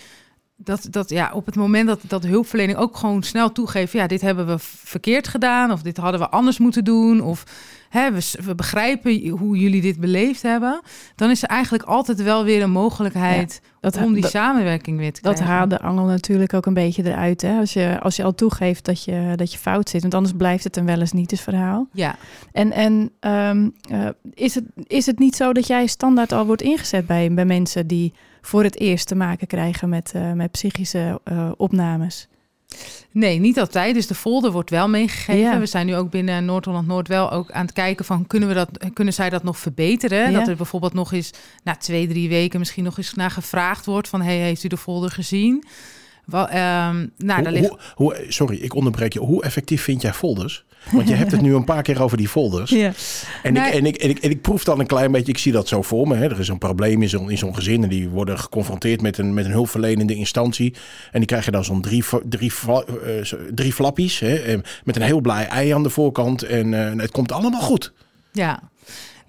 dat, 0.63 0.87
dat 0.89 1.09
ja, 1.09 1.31
op 1.33 1.45
het 1.45 1.55
moment 1.55 1.87
dat, 1.87 1.99
dat 2.07 2.21
de 2.21 2.27
hulpverlening 2.27 2.77
ook 2.77 2.97
gewoon 2.97 3.23
snel 3.23 3.51
toegeeft, 3.51 3.91
ja, 3.93 4.07
dit 4.07 4.21
hebben 4.21 4.47
we 4.47 4.55
verkeerd 4.59 5.27
gedaan, 5.27 5.71
of 5.71 5.81
dit 5.81 5.97
hadden 5.97 6.19
we 6.19 6.29
anders 6.29 6.57
moeten 6.57 6.83
doen, 6.83 7.21
of 7.21 7.43
hè, 7.89 8.11
we, 8.11 8.31
we 8.45 8.55
begrijpen 8.55 9.27
hoe 9.27 9.57
jullie 9.57 9.81
dit 9.81 9.99
beleefd 9.99 10.41
hebben, 10.41 10.81
dan 11.15 11.29
is 11.29 11.43
er 11.43 11.49
eigenlijk 11.49 11.83
altijd 11.83 12.23
wel 12.23 12.43
weer 12.43 12.61
een 12.61 12.71
mogelijkheid 12.71 13.59
ja, 13.63 13.69
dat, 13.79 13.97
om 13.97 14.13
die 14.13 14.21
dat, 14.21 14.31
samenwerking 14.31 14.97
weer 14.97 15.13
te 15.13 15.21
krijgen. 15.21 15.45
Dat 15.45 15.51
haalt 15.53 15.69
de 15.69 15.79
angel 15.79 16.05
natuurlijk 16.05 16.53
ook 16.53 16.65
een 16.65 16.73
beetje 16.73 17.05
eruit, 17.05 17.41
hè? 17.41 17.59
Als 17.59 17.73
je, 17.73 17.99
als 18.01 18.15
je 18.15 18.23
al 18.23 18.35
toegeeft 18.35 18.85
dat 18.85 19.03
je, 19.03 19.33
dat 19.35 19.51
je 19.51 19.57
fout 19.57 19.89
zit, 19.89 20.01
want 20.01 20.13
anders 20.13 20.35
blijft 20.37 20.63
het 20.63 20.77
een 20.77 20.85
wel 20.85 20.99
eens 20.99 21.11
niet, 21.11 21.29
dus 21.29 21.41
verhaal. 21.41 21.87
Ja. 21.93 22.15
En, 22.51 22.71
en 22.71 23.11
um, 23.19 23.73
uh, 23.91 24.07
is, 24.33 24.55
het, 24.55 24.63
is 24.83 25.05
het 25.05 25.19
niet 25.19 25.35
zo 25.35 25.53
dat 25.53 25.67
jij 25.67 25.87
standaard 25.87 26.31
al 26.31 26.45
wordt 26.45 26.61
ingezet 26.61 27.05
bij, 27.05 27.33
bij 27.33 27.45
mensen 27.45 27.87
die 27.87 28.13
voor 28.41 28.63
het 28.63 28.79
eerst 28.79 29.07
te 29.07 29.15
maken 29.15 29.47
krijgen 29.47 29.89
met, 29.89 30.11
uh, 30.15 30.31
met 30.31 30.51
psychische 30.51 31.21
uh, 31.31 31.51
opnames? 31.57 32.27
Nee, 33.11 33.39
niet 33.39 33.59
altijd. 33.59 33.93
Dus 33.93 34.07
de 34.07 34.15
folder 34.15 34.51
wordt 34.51 34.69
wel 34.69 34.89
meegegeven. 34.89 35.41
Ja. 35.41 35.59
We 35.59 35.65
zijn 35.65 35.85
nu 35.85 35.95
ook 35.95 36.09
binnen 36.09 36.45
Noord-Holland-Noord 36.45 37.07
wel 37.07 37.31
ook 37.31 37.51
aan 37.51 37.65
het 37.65 37.73
kijken 37.73 38.05
van 38.05 38.27
kunnen, 38.27 38.49
we 38.49 38.55
dat, 38.55 38.69
kunnen 38.93 39.13
zij 39.13 39.29
dat 39.29 39.43
nog 39.43 39.57
verbeteren? 39.57 40.31
Ja. 40.31 40.39
Dat 40.39 40.47
er 40.47 40.55
bijvoorbeeld 40.55 40.93
nog 40.93 41.11
eens 41.11 41.31
na 41.63 41.75
twee, 41.75 42.07
drie 42.07 42.29
weken 42.29 42.59
misschien 42.59 42.83
nog 42.83 42.97
eens 42.97 43.13
naar 43.13 43.31
gevraagd 43.31 43.85
wordt 43.85 44.07
van 44.07 44.21
hey, 44.21 44.37
heeft 44.37 44.63
u 44.63 44.67
de 44.67 44.77
folder 44.77 45.11
gezien? 45.11 45.63
Um, 46.33 47.11
nou, 47.17 47.41
hoe, 47.41 47.51
ligt... 47.51 47.67
hoe, 47.67 47.77
hoe, 47.95 48.25
sorry, 48.27 48.57
ik 48.57 48.75
onderbreek 48.75 49.13
je. 49.13 49.19
Hoe 49.19 49.43
effectief 49.43 49.81
vind 49.83 50.01
jij 50.01 50.13
folders? 50.13 50.65
Want 50.91 51.07
je 51.07 51.15
hebt 51.15 51.31
het 51.31 51.41
nu 51.41 51.55
een 51.55 51.63
paar 51.63 51.81
keer 51.81 52.01
over 52.01 52.17
die 52.17 52.27
folders. 52.27 52.71
Ja. 52.79 52.91
En, 53.43 53.55
ik, 53.55 53.65
en, 53.65 53.85
ik, 53.85 53.95
en, 53.95 54.09
ik, 54.09 54.19
en 54.19 54.29
ik 54.29 54.41
proef 54.41 54.63
dan 54.63 54.79
een 54.79 54.85
klein 54.85 55.11
beetje, 55.11 55.31
ik 55.31 55.37
zie 55.37 55.51
dat 55.51 55.67
zo 55.67 55.81
voor 55.81 56.07
me. 56.07 56.15
Hè. 56.15 56.25
Er 56.25 56.39
is 56.39 56.47
een 56.47 56.57
probleem 56.57 57.01
in 57.01 57.09
zo'n, 57.09 57.37
zo'n 57.37 57.55
gezin 57.55 57.83
en 57.83 57.89
die 57.89 58.09
worden 58.09 58.39
geconfronteerd 58.39 59.01
met 59.01 59.17
een, 59.17 59.33
met 59.33 59.45
een 59.45 59.51
hulpverlenende 59.51 60.15
instantie. 60.15 60.73
En 61.11 61.19
die 61.19 61.27
krijgen 61.27 61.51
dan 61.51 61.63
zo'n 61.63 61.81
drie, 61.81 62.03
drie, 62.29 62.51
uh, 62.67 63.21
drie 63.53 63.73
flappies 63.73 64.19
hè, 64.19 64.57
met 64.83 64.95
een 64.95 65.01
heel 65.01 65.21
blij 65.21 65.47
ei 65.47 65.71
aan 65.71 65.83
de 65.83 65.89
voorkant. 65.89 66.43
En 66.43 66.71
uh, 66.71 66.91
het 66.95 67.11
komt 67.11 67.31
allemaal 67.31 67.61
goed. 67.61 67.93
Ja. 68.31 68.59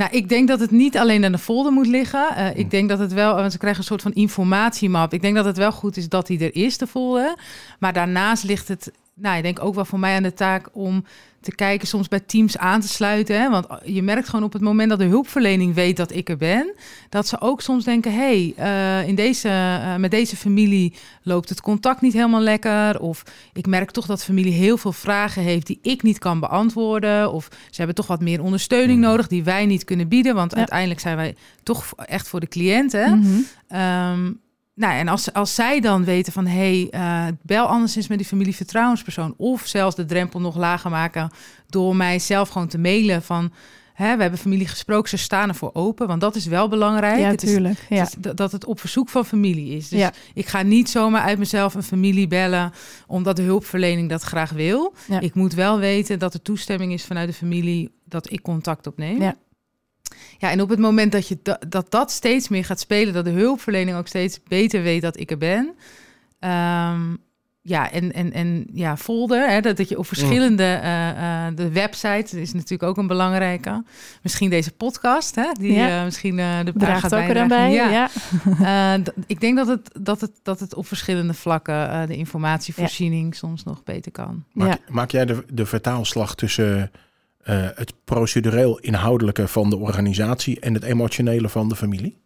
Nou, 0.00 0.12
ik 0.12 0.28
denk 0.28 0.48
dat 0.48 0.60
het 0.60 0.70
niet 0.70 0.98
alleen 0.98 1.24
aan 1.24 1.32
de 1.32 1.38
folder 1.38 1.72
moet 1.72 1.86
liggen. 1.86 2.26
Uh, 2.36 2.56
ik 2.56 2.70
denk 2.70 2.88
dat 2.88 2.98
het 2.98 3.12
wel, 3.12 3.34
want 3.34 3.52
ze 3.52 3.58
krijgen 3.58 3.80
een 3.80 3.86
soort 3.86 4.02
van 4.02 4.12
informatiemap. 4.12 5.12
Ik 5.12 5.22
denk 5.22 5.34
dat 5.34 5.44
het 5.44 5.56
wel 5.56 5.72
goed 5.72 5.96
is 5.96 6.08
dat 6.08 6.26
die 6.26 6.38
er 6.38 6.54
is, 6.54 6.78
de 6.78 6.86
folder. 6.86 7.34
Maar 7.78 7.92
daarnaast 7.92 8.44
ligt 8.44 8.68
het, 8.68 8.92
nou, 9.20 9.36
ik 9.36 9.42
denk 9.42 9.64
ook 9.64 9.74
wel 9.74 9.84
voor 9.84 9.98
mij 9.98 10.16
aan 10.16 10.22
de 10.22 10.34
taak 10.34 10.68
om 10.72 11.04
te 11.40 11.54
kijken, 11.54 11.88
soms 11.88 12.08
bij 12.08 12.20
teams 12.20 12.58
aan 12.58 12.80
te 12.80 12.88
sluiten. 12.88 13.40
Hè? 13.40 13.50
Want 13.50 13.66
je 13.84 14.02
merkt 14.02 14.28
gewoon 14.28 14.44
op 14.44 14.52
het 14.52 14.62
moment 14.62 14.90
dat 14.90 14.98
de 14.98 15.04
hulpverlening 15.04 15.74
weet 15.74 15.96
dat 15.96 16.14
ik 16.14 16.28
er 16.28 16.36
ben, 16.36 16.74
dat 17.08 17.26
ze 17.26 17.40
ook 17.40 17.60
soms 17.60 17.84
denken: 17.84 18.12
hé, 18.12 18.52
hey, 18.56 19.00
uh, 19.02 19.08
in 19.08 19.14
deze, 19.14 19.48
uh, 19.48 19.96
met 19.96 20.10
deze 20.10 20.36
familie 20.36 20.94
loopt 21.22 21.48
het 21.48 21.60
contact 21.60 22.00
niet 22.00 22.12
helemaal 22.12 22.40
lekker. 22.40 23.00
Of 23.00 23.22
ik 23.52 23.66
merk 23.66 23.90
toch 23.90 24.06
dat 24.06 24.24
familie 24.24 24.52
heel 24.52 24.76
veel 24.76 24.92
vragen 24.92 25.42
heeft 25.42 25.66
die 25.66 25.78
ik 25.82 26.02
niet 26.02 26.18
kan 26.18 26.40
beantwoorden. 26.40 27.32
Of 27.32 27.48
ze 27.50 27.76
hebben 27.76 27.94
toch 27.94 28.06
wat 28.06 28.20
meer 28.20 28.42
ondersteuning 28.42 28.98
mm. 28.98 29.04
nodig 29.04 29.26
die 29.26 29.44
wij 29.44 29.66
niet 29.66 29.84
kunnen 29.84 30.08
bieden. 30.08 30.34
Want 30.34 30.50
ja. 30.50 30.58
uiteindelijk 30.58 31.00
zijn 31.00 31.16
wij 31.16 31.34
toch 31.62 31.92
echt 31.96 32.28
voor 32.28 32.40
de 32.40 32.48
cliënten. 32.48 33.18
Mm 33.18 33.22
-hmm. 33.68 33.80
um, 33.80 34.40
nou, 34.80 34.94
en 34.94 35.08
als, 35.08 35.32
als 35.32 35.54
zij 35.54 35.80
dan 35.80 36.04
weten 36.04 36.32
van 36.32 36.46
hé, 36.46 36.88
hey, 36.90 37.26
uh, 37.28 37.32
bel 37.42 37.66
anderszins 37.66 38.08
met 38.08 38.18
die 38.18 38.26
familie 38.26 38.54
vertrouwenspersoon. 38.54 39.34
Of 39.36 39.66
zelfs 39.66 39.96
de 39.96 40.04
drempel 40.04 40.40
nog 40.40 40.56
lager 40.56 40.90
maken 40.90 41.30
door 41.68 41.96
mij 41.96 42.18
zelf 42.18 42.48
gewoon 42.48 42.68
te 42.68 42.78
mailen 42.78 43.22
van 43.22 43.52
Hè, 44.00 44.16
we 44.16 44.22
hebben 44.22 44.40
familie 44.40 44.68
gesproken, 44.68 45.08
ze 45.08 45.16
staan 45.16 45.48
ervoor 45.48 45.70
open. 45.72 46.06
Want 46.06 46.20
dat 46.20 46.36
is 46.36 46.46
wel 46.46 46.68
belangrijk. 46.68 47.18
Ja, 47.18 47.28
het 47.28 47.38
tuurlijk. 47.38 47.78
Is, 47.78 47.96
ja. 47.96 48.02
Het 48.04 48.16
is 48.26 48.32
dat 48.34 48.52
het 48.52 48.64
op 48.64 48.80
verzoek 48.80 49.08
van 49.08 49.26
familie 49.26 49.76
is. 49.76 49.88
Dus 49.88 49.98
Ja. 49.98 50.12
ik 50.34 50.46
ga 50.46 50.62
niet 50.62 50.90
zomaar 50.90 51.22
uit 51.22 51.38
mezelf 51.38 51.74
een 51.74 51.82
familie 51.82 52.26
bellen... 52.26 52.72
omdat 53.06 53.36
de 53.36 53.42
hulpverlening 53.42 54.08
dat 54.08 54.22
graag 54.22 54.50
wil. 54.50 54.94
Ja. 55.08 55.20
Ik 55.20 55.34
moet 55.34 55.54
wel 55.54 55.78
weten 55.78 56.18
dat 56.18 56.34
er 56.34 56.42
toestemming 56.42 56.92
is 56.92 57.04
vanuit 57.04 57.28
de 57.28 57.34
familie... 57.34 57.90
dat 58.04 58.32
ik 58.32 58.42
contact 58.42 58.86
opneem. 58.86 59.22
Ja. 59.22 59.34
Ja, 60.40 60.50
en 60.50 60.60
op 60.60 60.68
het 60.68 60.78
moment 60.78 61.12
dat, 61.12 61.28
je 61.28 61.38
da- 61.42 61.60
dat 61.68 61.90
dat 61.90 62.10
steeds 62.10 62.48
meer 62.48 62.64
gaat 62.64 62.80
spelen... 62.80 63.14
dat 63.14 63.24
de 63.24 63.30
hulpverlening 63.30 63.96
ook 63.96 64.06
steeds 64.08 64.40
beter 64.48 64.82
weet 64.82 65.02
dat 65.02 65.18
ik 65.20 65.30
er 65.30 65.38
ben... 65.38 65.74
ehm, 66.38 67.14
ja, 67.62 67.90
en, 67.90 68.12
en, 68.12 68.32
en 68.32 68.66
ja, 68.72 68.96
folder, 68.96 69.48
hè, 69.50 69.60
dat, 69.60 69.76
dat 69.76 69.88
je 69.88 69.98
op 69.98 70.06
verschillende 70.06 70.62
eh, 70.62 71.46
eh, 71.46 71.54
de 71.56 71.70
website 71.72 72.40
is 72.40 72.52
natuurlijk 72.52 72.82
ook 72.82 72.96
een 72.96 73.06
belangrijke. 73.06 73.84
Misschien 74.22 74.50
deze 74.50 74.70
podcast, 74.72 75.34
hè, 75.34 75.50
die 75.60 75.72
Ja. 75.72 75.98
eh, 75.98 76.04
misschien 76.04 76.38
eh, 76.38 76.58
de 76.64 76.72
Draagt 76.76 77.04
ook 77.04 77.10
bijdragen. 77.10 77.34
eraan 77.36 77.48
bij. 77.48 77.72
Ja. 77.72 77.90
Ja. 77.90 78.08
Eh, 78.96 79.04
ik 79.26 79.40
denk 79.40 79.56
dat 79.56 79.66
het, 79.66 79.90
dat, 80.00 80.20
het, 80.20 80.30
dat 80.42 80.60
het 80.60 80.74
op 80.74 80.86
verschillende 80.86 81.34
vlakken 81.34 81.90
eh, 81.90 82.06
de 82.06 82.16
informatievoorziening 82.16 83.34
soms 83.34 83.62
nog 83.64 83.82
beter 83.84 84.12
kan. 84.12 84.44
Maak, 84.52 84.68
Ja. 84.68 84.78
maak 84.88 85.10
jij 85.10 85.24
de, 85.24 85.44
de 85.52 85.66
vertaalslag 85.66 86.34
tussen 86.34 86.90
eh, 87.42 87.68
het 87.74 87.94
procedureel 88.04 88.78
inhoudelijke 88.78 89.48
van 89.48 89.70
de 89.70 89.76
organisatie 89.76 90.60
en 90.60 90.74
het 90.74 90.82
emotionele 90.82 91.48
van 91.48 91.68
de 91.68 91.76
familie? 91.76 92.18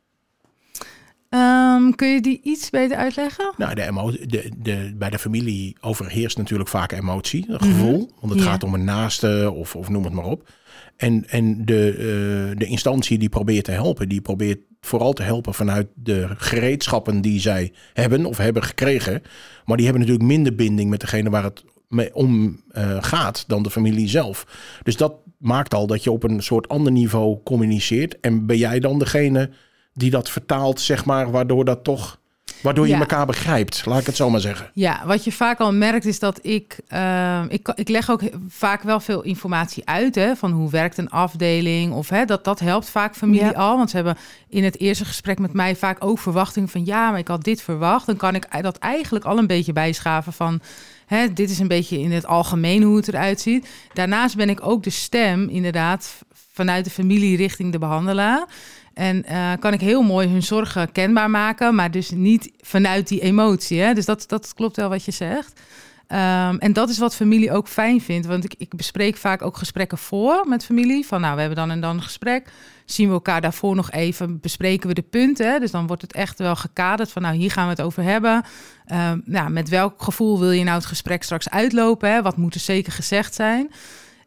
Ehm, 1.28 1.90
kun 1.90 2.09
je 2.09 2.21
die 2.21 2.40
iets 2.42 2.71
beter 2.71 2.97
uitleggen? 2.97 3.52
Nou, 3.56 3.75
de 3.75 3.83
emo 3.83 4.11
de, 4.11 4.50
de, 4.56 4.94
bij 4.97 5.11
de 5.11 5.18
familie 5.18 5.76
overheerst 5.80 6.37
natuurlijk 6.38 6.68
vaak 6.71 6.92
emotie, 6.92 7.44
een 7.49 7.61
gevool. 7.62 8.11
Want 8.21 8.33
het 8.33 8.42
Ja. 8.42 8.50
gaat 8.50 8.62
om 8.64 8.75
een 8.75 8.85
naaste 8.85 9.52
of, 9.54 9.76
of 9.76 9.88
noem 9.88 10.04
het 10.04 10.12
maar 10.12 10.25
op. 10.25 10.49
En, 10.97 11.25
en 11.28 11.64
de, 11.64 11.90
eh, 11.90 12.59
de 12.59 12.66
instantie 12.66 13.18
die 13.18 13.28
probeert 13.28 13.64
te 13.64 13.71
helpen, 13.71 14.09
die 14.09 14.21
probeert 14.21 14.59
vooral 14.80 15.12
te 15.12 15.23
helpen 15.23 15.54
vanuit 15.54 15.87
de 15.94 16.28
gereedschappen 16.37 17.21
die 17.21 17.40
zij 17.40 17.73
hebben 17.92 18.26
of 18.26 18.37
hebben 18.37 18.62
gekregen. 18.62 19.23
Maar 19.64 19.76
die 19.76 19.87
hebben 19.87 20.02
natuurlijk 20.06 20.33
minder 20.33 20.54
binding 20.54 20.90
met 20.90 21.00
degene 21.00 21.30
waar 21.30 21.44
het 21.44 21.64
mee 21.95 22.15
om 22.15 22.61
eh, 22.71 22.97
gaat 23.01 23.45
dan 23.47 23.63
de 23.63 23.71
familie 23.71 24.09
zelf. 24.09 24.47
Dus 24.83 24.97
dat 24.97 25.13
maakt 25.39 25.75
al 25.75 25.87
dat 25.87 26.05
je 26.05 26.11
op 26.11 26.23
een 26.23 26.43
soort 26.43 26.69
ander 26.69 26.93
niveau 26.93 27.39
communiceert. 27.45 28.21
En 28.21 28.47
ben 28.47 28.57
jij 28.57 28.81
dan 28.81 28.99
degene 28.99 29.51
die 29.93 30.11
dat 30.11 30.31
vertaalt, 30.31 30.81
zeg 30.81 31.05
maar, 31.05 31.31
waardoor 31.31 31.65
dat 31.65 31.85
toch. 31.85 32.19
Waardoor 32.63 32.87
je 32.87 32.93
Ja. 32.93 32.99
elkaar 33.01 33.27
begrijpt, 33.27 33.87
laat 33.87 34.01
ik 34.01 34.07
het 34.07 34.17
zo 34.17 34.31
maar 34.31 34.41
zeggen. 34.41 34.71
Ja, 34.75 35.03
wat 35.07 35.25
je 35.25 35.33
vaak 35.33 35.59
al 35.61 35.73
merkt 35.73 36.05
is 36.05 36.19
dat 36.19 36.39
ik, 36.43 36.79
ehm, 36.89 37.47
ik, 37.49 37.73
ik 37.75 37.89
leg 37.89 38.11
ook 38.11 38.21
vaak 38.49 38.83
wel 38.83 39.01
veel 39.01 39.23
informatie 39.23 39.87
uit, 39.89 40.15
hè, 40.15 40.37
van 40.37 40.53
hoe 40.53 40.71
werkt 40.71 40.99
een 40.99 41.11
afdeling 41.11 41.93
of 41.93 42.09
hè, 42.09 42.25
dat 42.25 42.45
dat 42.45 42.61
helpt 42.61 42.89
vaak 42.89 43.15
familie 43.17 43.45
Ja. 43.45 43.51
al, 43.51 43.77
want 43.77 43.91
ze 43.91 43.97
hebben 43.97 44.17
in 44.49 44.65
het 44.65 44.81
eerste 44.81 45.05
gesprek 45.05 45.39
met 45.39 45.53
mij 45.53 45.77
vaak 45.77 46.05
ook 46.05 46.19
verwachtingen 46.19 46.69
van 46.69 46.85
ja, 46.85 47.11
maar 47.11 47.19
ik 47.19 47.29
had 47.29 47.45
dit 47.45 47.63
verwacht, 47.63 48.07
dan 48.07 48.17
kan 48.17 48.35
ik 48.35 48.63
dat 48.63 48.79
eigenlijk 48.79 49.25
al 49.25 49.39
een 49.39 49.47
beetje 49.47 49.73
bijschaven 49.73 50.33
van 50.33 50.61
hè, 51.07 51.33
dit 51.33 51.51
is 51.51 51.59
een 51.59 51.69
beetje 51.69 52.01
in 52.01 52.13
het 52.13 52.27
algemeen 52.27 52.83
hoe 52.83 52.97
het 52.97 53.09
eruit 53.09 53.41
ziet. 53.41 53.69
Daarnaast 53.93 54.37
ben 54.37 54.49
ik 54.49 54.67
ook 54.67 54.83
de 54.83 54.91
stem 54.91 55.49
inderdaad 55.49 56.23
vanuit 56.53 56.85
de 56.85 56.91
familie 56.91 57.37
richting 57.37 57.73
de 57.73 57.79
behandelaar. 57.79 58.47
En 58.95 59.25
eh, 59.25 59.53
kan 59.61 59.73
ik 59.73 59.81
heel 59.81 60.03
mooi 60.03 60.29
hun 60.29 60.43
zorgen 60.43 60.93
kenbaar 60.93 61.31
maken, 61.31 61.75
maar 61.75 61.91
dus 61.91 62.11
niet 62.11 62.51
vanuit 62.61 63.09
die 63.09 63.21
emotie. 63.21 63.81
Hè? 63.81 63.95
Dus 63.95 64.05
dat, 64.05 64.25
dat 64.27 64.55
klopt 64.55 64.77
wel 64.77 64.89
wat 64.89 65.05
je 65.05 65.11
zegt. 65.11 65.61
Ehm, 66.07 66.57
en 66.57 66.73
dat 66.73 66.89
is 66.89 66.99
wat 66.99 67.15
familie 67.15 67.53
ook 67.53 67.69
fijn 67.69 68.01
vindt. 68.01 68.27
Want 68.27 68.45
ik, 68.45 68.55
ik 68.59 68.77
bespreek 68.77 69.17
vaak 69.17 69.43
ook 69.43 69.57
gesprekken 69.57 69.99
voor 69.99 70.45
met 70.49 70.65
familie. 70.65 71.07
Van 71.07 71.21
nou, 71.21 71.35
we 71.35 71.41
hebben 71.41 71.59
dan 71.59 71.71
en 71.71 71.81
dan 71.81 71.97
een 71.97 72.03
gesprek. 72.03 72.53
Zien 72.85 73.09
we 73.09 73.15
elkaar 73.15 73.41
daarvoor 73.41 73.75
nog 73.75 73.91
even, 73.91 74.41
bespreken 74.41 74.89
we 74.89 74.95
de 74.95 75.03
punten. 75.03 75.61
Dus 75.61 75.71
dan 75.71 75.87
wordt 75.87 76.03
het 76.03 76.13
echt 76.13 76.39
wel 76.39 76.57
gekaderd 76.57 77.13
van 77.13 77.23
nou, 77.23 77.37
hier 77.37 77.51
gaan 77.51 77.65
we 77.65 77.71
het 77.71 77.83
over 77.83 78.03
hebben. 78.03 78.45
Ehm, 78.87 79.19
nou, 79.25 79.51
met 79.51 79.69
welk 79.69 80.03
gevoel 80.03 80.39
wil 80.39 80.51
je 80.51 80.65
nou 80.65 80.77
het 80.77 80.87
gesprek 80.87 81.23
straks 81.23 81.51
uitlopen? 81.51 82.23
Wat 82.23 82.37
moet 82.37 82.55
er 82.55 82.61
zeker 82.61 82.93
gezegd 82.93 83.35
zijn? 83.35 83.71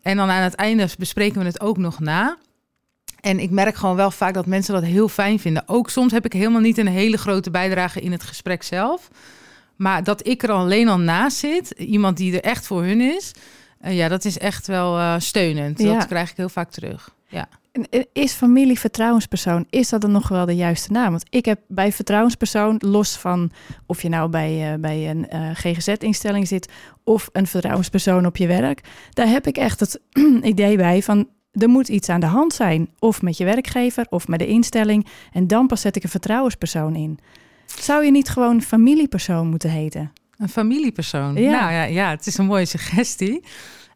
En 0.01 0.17
dan 0.17 0.29
aan 0.29 0.43
het 0.43 0.55
einde 0.55 0.87
bespreken 0.97 1.39
we 1.39 1.45
het 1.45 1.61
ook 1.61 1.77
nog 1.77 1.99
na. 1.99 2.37
En 3.21 3.39
ik 3.39 3.49
merk 3.49 3.75
gewoon 3.75 3.95
wel 3.95 4.11
vaak 4.11 4.33
dat 4.33 4.45
mensen 4.45 4.73
dat 4.73 4.83
heel 4.83 5.07
fijn 5.07 5.39
vinden. 5.39 5.63
Ook 5.65 5.89
soms 5.89 6.11
heb 6.11 6.25
ik 6.25 6.33
helemaal 6.33 6.61
niet 6.61 6.77
een 6.77 6.87
hele 6.87 7.17
grote 7.17 7.51
bijdrage 7.51 8.01
in 8.01 8.11
het 8.11 8.23
gesprek 8.23 8.63
zelf. 8.63 9.09
Maar 9.77 10.03
dat 10.03 10.27
ik 10.27 10.43
er 10.43 10.51
alleen 10.51 10.87
al 10.87 10.99
naast 10.99 11.37
zit, 11.37 11.69
iemand 11.69 12.17
die 12.17 12.33
er 12.33 12.43
echt 12.43 12.67
voor 12.67 12.83
hun 12.83 13.01
is, 13.01 13.31
eh, 13.79 13.97
ja, 13.97 14.07
dat 14.07 14.25
is 14.25 14.37
echt 14.37 14.67
wel 14.67 14.97
eh, 14.97 15.15
steunend. 15.17 15.79
Ja. 15.79 15.93
Dat 15.93 16.07
krijg 16.07 16.31
ik 16.31 16.37
heel 16.37 16.49
vaak 16.49 16.71
terug. 16.71 17.15
Ja. 17.27 17.47
Is 18.13 18.33
familie 18.33 18.79
vertrouwenspersoon, 18.79 19.65
is 19.69 19.89
dat 19.89 20.01
dan 20.01 20.11
nog 20.11 20.27
wel 20.27 20.45
de 20.45 20.55
juiste 20.55 20.91
naam? 20.91 21.09
Want 21.09 21.25
ik 21.29 21.45
heb 21.45 21.59
bij 21.67 21.91
vertrouwenspersoon, 21.91 22.75
los 22.79 23.17
van 23.17 23.51
of 23.85 24.01
je 24.01 24.09
nou 24.09 24.29
bij, 24.29 24.73
eh, 24.73 24.79
bij 24.79 25.09
een 25.09 25.29
eh, 25.29 25.49
GGZ-instelling 25.53 26.47
zit 26.47 26.71
of 27.03 27.29
een 27.31 27.47
vertrouwenspersoon 27.47 28.25
op 28.25 28.37
je 28.37 28.47
werk, 28.47 28.81
daar 29.09 29.27
heb 29.27 29.47
ik 29.47 29.57
echt 29.57 29.79
het 29.79 30.01
idee 30.41 30.77
bij 30.77 31.03
van 31.03 31.27
er 31.51 31.69
moet 31.69 31.87
iets 31.87 32.09
aan 32.09 32.19
de 32.19 32.25
hand 32.25 32.53
zijn. 32.53 32.89
Of 32.99 33.21
met 33.21 33.37
je 33.37 33.45
werkgever 33.45 34.05
of 34.09 34.27
met 34.27 34.39
de 34.39 34.47
instelling. 34.47 35.07
En 35.31 35.47
dan 35.47 35.67
pas 35.67 35.81
zet 35.81 35.95
ik 35.95 36.03
een 36.03 36.09
vertrouwenspersoon 36.09 36.95
in. 36.95 37.19
Zou 37.79 38.05
je 38.05 38.11
niet 38.11 38.29
gewoon 38.29 38.61
familiepersoon 38.61 39.47
moeten 39.47 39.69
heten? 39.69 40.11
Een 40.37 40.49
familiepersoon. 40.49 41.35
Ja. 41.35 41.51
Nou 41.51 41.71
ja, 41.71 41.83
ja, 41.83 42.09
het 42.09 42.27
is 42.27 42.37
een 42.37 42.45
mooie 42.45 42.65
suggestie. 42.65 43.43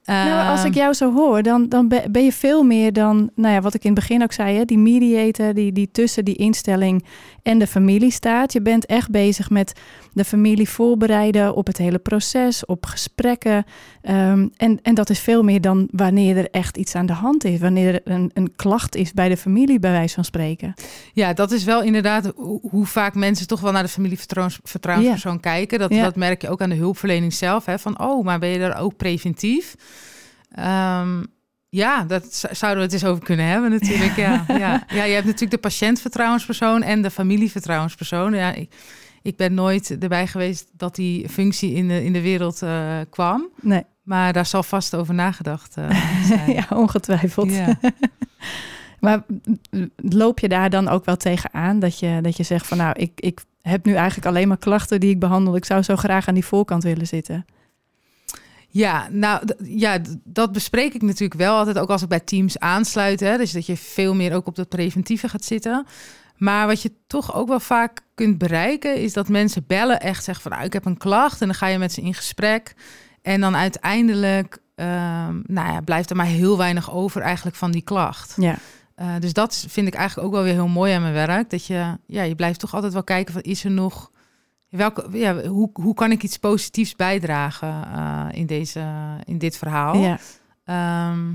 Nou, 0.06 0.50
als 0.50 0.64
ik 0.64 0.74
jou 0.74 0.94
zo 0.94 1.14
hoor, 1.14 1.42
dan, 1.44 1.70
dan 1.70 1.88
be- 1.88 2.06
ben 2.12 2.24
je 2.24 2.32
veel 2.32 2.64
meer 2.64 2.94
dan, 2.94 3.30
nou 3.36 3.54
ja, 3.54 3.62
wat 3.62 3.74
ik 3.74 3.84
in 3.84 3.92
het 3.92 4.00
begin 4.00 4.24
ook 4.24 4.32
zei, 4.32 4.58
hè, 4.58 4.66
die 4.66 4.78
mediator 4.78 5.54
die, 5.54 5.72
die 5.72 5.90
tussen 5.92 6.26
die 6.26 6.36
instelling 6.36 7.06
en 7.44 7.60
de 7.60 7.68
familie 7.68 8.12
staat. 8.12 8.54
Je 8.54 8.62
bent 8.62 8.86
echt 8.86 9.10
bezig 9.12 9.50
met 9.50 9.80
de 10.14 10.24
familie 10.26 10.70
voorbereiden 10.70 11.56
op 11.56 11.68
het 11.68 11.78
hele 11.78 12.00
proces, 12.00 12.66
op 12.66 12.86
gesprekken. 12.86 13.64
Ehm, 14.02 14.48
en, 14.58 14.80
en 14.82 14.96
dat 14.96 15.10
is 15.10 15.20
veel 15.20 15.44
meer 15.44 15.62
dan 15.62 15.88
wanneer 15.92 16.38
er 16.38 16.50
echt 16.52 16.78
iets 16.78 16.96
aan 16.96 17.06
de 17.06 17.14
hand 17.14 17.44
is, 17.44 17.60
wanneer 17.60 17.94
er 17.94 18.02
een, 18.04 18.32
een 18.34 18.56
klacht 18.56 18.96
is 18.96 19.14
bij 19.14 19.30
de 19.30 19.38
familie, 19.38 19.80
bij 19.80 19.92
wijze 19.92 20.16
van 20.16 20.26
spreken. 20.26 20.74
Ja, 21.14 21.34
dat 21.34 21.52
is 21.52 21.64
wel 21.64 21.82
inderdaad 21.84 22.32
hoe, 22.62 22.86
vaak 22.86 23.16
mensen 23.16 23.48
toch 23.48 23.60
wel 23.62 23.72
naar 23.72 23.84
de 23.84 23.90
familievertrouwenspersoon 23.90 25.40
kijken. 25.40 25.80
Dat, 25.80 25.92
dat 26.04 26.16
merk 26.16 26.42
je 26.42 26.50
ook 26.50 26.62
aan 26.62 26.70
de 26.70 26.76
hulpverlening 26.76 27.34
zelf. 27.34 27.66
Hè, 27.66 27.80
van, 27.80 28.00
oh, 28.02 28.26
maar 28.26 28.40
ben 28.40 28.50
je 28.50 28.60
daar 28.60 28.80
ook 28.80 28.96
preventief? 28.98 29.76
Ehm, 30.52 31.24
ja, 31.70 32.04
dat 32.04 32.48
zouden 32.52 32.80
we 32.80 32.86
het 32.86 32.94
eens 32.94 33.06
over 33.12 33.24
kunnen 33.24 33.46
hebben 33.46 33.72
natuurlijk. 33.72 34.16
Ja. 34.16 34.46
Ja. 34.48 34.84
Ja. 34.88 35.04
je 35.04 35.14
hebt 35.14 35.26
natuurlijk 35.26 35.52
de 35.52 35.58
patiëntvertrouwenspersoon 35.58 36.84
en 36.84 37.02
de 37.02 37.12
familievertrouwenspersoon. 37.12 38.34
Ja, 38.34 38.54
ik, 38.54 38.74
ik 39.22 39.36
ben 39.36 39.54
nooit 39.54 39.98
erbij 40.00 40.28
geweest 40.28 40.68
dat 40.74 40.96
die 40.96 41.30
functie 41.30 41.74
in 41.74 41.88
de, 41.88 42.04
in 42.04 42.14
de 42.14 42.22
wereld 42.22 42.62
eh, 42.62 42.98
kwam. 43.10 43.48
Nee, 43.62 43.84
Maar 44.04 44.34
daar 44.34 44.46
zal 44.46 44.64
vast 44.64 44.96
over 44.96 45.14
nagedacht 45.14 45.78
eh, 45.78 45.90
zijn. 46.28 46.52
ja, 46.52 46.66
ongetwijfeld. 46.70 47.54
Ja. 47.54 47.80
Maar 49.00 49.24
loop 49.96 50.40
je 50.40 50.48
daar 50.48 50.70
dan 50.70 50.88
ook 50.88 51.06
wel 51.06 51.18
tegenaan 51.18 51.80
dat 51.80 52.00
je, 52.00 52.20
dat 52.22 52.38
je 52.38 52.44
zegt 52.44 52.68
van 52.68 52.78
nou, 52.78 52.94
ik, 53.00 53.12
ik 53.16 53.42
heb 53.62 53.86
nu 53.86 53.94
eigenlijk 53.94 54.28
alleen 54.28 54.48
maar 54.48 54.58
klachten 54.58 55.00
die 55.00 55.10
ik 55.10 55.20
behandel. 55.20 55.56
Ik 55.56 55.66
zou 55.66 55.82
zo 55.82 55.96
graag 55.96 56.28
aan 56.28 56.34
die 56.34 56.46
voorkant 56.46 56.84
willen 56.84 57.08
zitten. 57.08 57.46
Ja, 58.72 59.08
nou 59.12 59.42
ja, 59.64 60.00
dat 60.24 60.52
bespreek 60.52 60.94
ik 60.94 61.02
natuurlijk 61.02 61.40
wel 61.40 61.58
altijd, 61.58 61.80
ook 61.80 61.90
als 61.90 62.02
ik 62.02 62.08
bij 62.08 62.20
teams 62.20 62.60
aansluit. 62.60 63.20
Hè, 63.20 63.38
dus 63.38 63.52
dat 63.52 63.66
je 63.66 63.78
veel 63.78 64.16
meer 64.16 64.34
ook 64.36 64.48
op 64.48 64.56
dat 64.56 64.70
preventieve 64.70 65.30
gaat 65.30 65.46
zitten. 65.46 65.86
Maar 66.38 66.68
wat 66.68 66.82
je 66.82 66.92
toch 67.08 67.34
ook 67.36 67.48
wel 67.48 67.60
vaak 67.60 68.02
kunt 68.16 68.38
bereiken, 68.38 68.96
is 68.96 69.14
dat 69.14 69.28
mensen 69.28 69.64
bellen 69.68 70.00
echt 70.00 70.24
zeggen 70.24 70.44
van 70.44 70.52
nou, 70.52 70.66
ik 70.66 70.74
heb 70.74 70.86
een 70.86 70.98
klacht. 70.98 71.42
En 71.42 71.48
dan 71.48 71.56
ga 71.56 71.68
je 71.68 71.78
met 71.78 71.92
ze 71.92 72.02
in 72.02 72.14
gesprek. 72.14 72.74
En 73.22 73.42
dan 73.42 73.56
uiteindelijk 73.56 74.58
ehm, 74.76 75.40
nou 75.46 75.72
ja, 75.72 75.82
blijft 75.82 76.10
er 76.10 76.16
maar 76.16 76.26
heel 76.26 76.58
weinig 76.58 76.92
over 76.92 77.22
eigenlijk 77.22 77.56
van 77.56 77.72
die 77.72 77.82
klacht. 77.82 78.34
Ja, 78.38 78.56
Eh, 78.96 79.08
dus 79.20 79.34
dat 79.34 79.66
vind 79.70 79.88
ik 79.88 79.94
eigenlijk 79.94 80.28
ook 80.28 80.34
wel 80.34 80.44
weer 80.44 80.54
heel 80.54 80.68
mooi 80.68 80.94
aan 80.94 81.02
mijn 81.02 81.14
werk. 81.14 81.50
Dat 81.50 81.66
je, 81.66 81.98
ja, 82.06 82.24
je 82.24 82.36
blijft 82.36 82.60
toch 82.60 82.74
altijd 82.74 82.94
wel 82.94 83.04
kijken 83.04 83.34
van 83.34 83.42
is 83.42 83.64
er 83.64 83.72
nog. 83.72 84.12
Welke, 84.72 85.08
ja, 85.12 85.48
hoe, 85.48 85.70
hoe 85.74 85.94
kan 85.94 86.12
ik 86.12 86.24
iets 86.24 86.38
positiefs 86.38 86.96
bijdragen 86.96 87.84
eh, 87.84 88.28
in, 88.32 88.46
deze, 88.46 88.86
in 89.26 89.38
dit 89.38 89.58
verhaal? 89.58 89.96
ja. 89.96 90.20
Ehm, 90.64 91.34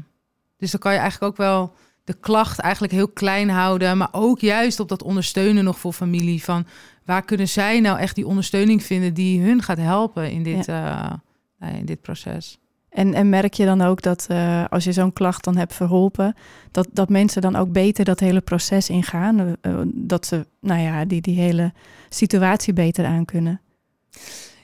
dus 0.56 0.70
dan 0.70 0.80
kan 0.80 0.92
je 0.92 0.98
eigenlijk 0.98 1.32
ook 1.32 1.38
wel 1.38 1.74
de 2.04 2.14
klacht 2.14 2.58
eigenlijk 2.58 2.92
heel 2.92 3.08
klein 3.08 3.48
houden. 3.48 3.96
Maar 3.96 4.08
ook 4.12 4.40
juist 4.40 4.80
op 4.80 4.88
dat 4.88 5.02
ondersteunen 5.02 5.64
nog 5.64 5.78
voor 5.78 5.92
familie. 5.92 6.44
Van 6.44 6.66
waar 7.04 7.22
kunnen 7.22 7.48
zij 7.48 7.80
nou 7.80 7.98
echt 7.98 8.14
die 8.14 8.26
ondersteuning 8.26 8.82
vinden 8.82 9.14
die 9.14 9.42
hun 9.42 9.62
gaat 9.62 9.78
helpen 9.78 10.30
in 10.30 10.42
dit, 10.42 10.68
eh, 10.68 11.12
nou 11.58 11.74
in 11.74 11.84
dit 11.84 12.00
proces? 12.00 12.58
En, 12.96 13.14
en 13.14 13.28
merk 13.28 13.54
je 13.54 13.64
dan 13.64 13.80
ook 13.80 14.02
dat 14.02 14.26
uh, 14.30 14.64
als 14.68 14.84
je 14.84 14.92
zo'n 14.92 15.12
klacht 15.12 15.44
dan 15.44 15.56
hebt 15.56 15.74
verholpen, 15.74 16.34
dat, 16.70 16.88
dat 16.92 17.08
mensen 17.08 17.42
dan 17.42 17.56
ook 17.56 17.72
beter 17.72 18.04
dat 18.04 18.20
hele 18.20 18.40
proces 18.40 18.88
ingaan? 18.88 19.56
Uh, 19.62 19.80
dat 19.84 20.26
ze, 20.26 20.46
nou 20.60 20.80
ja, 20.80 21.04
die, 21.04 21.20
die 21.20 21.40
hele 21.40 21.72
situatie 22.08 22.72
beter 22.72 23.04
aan 23.04 23.24
kunnen? 23.24 23.60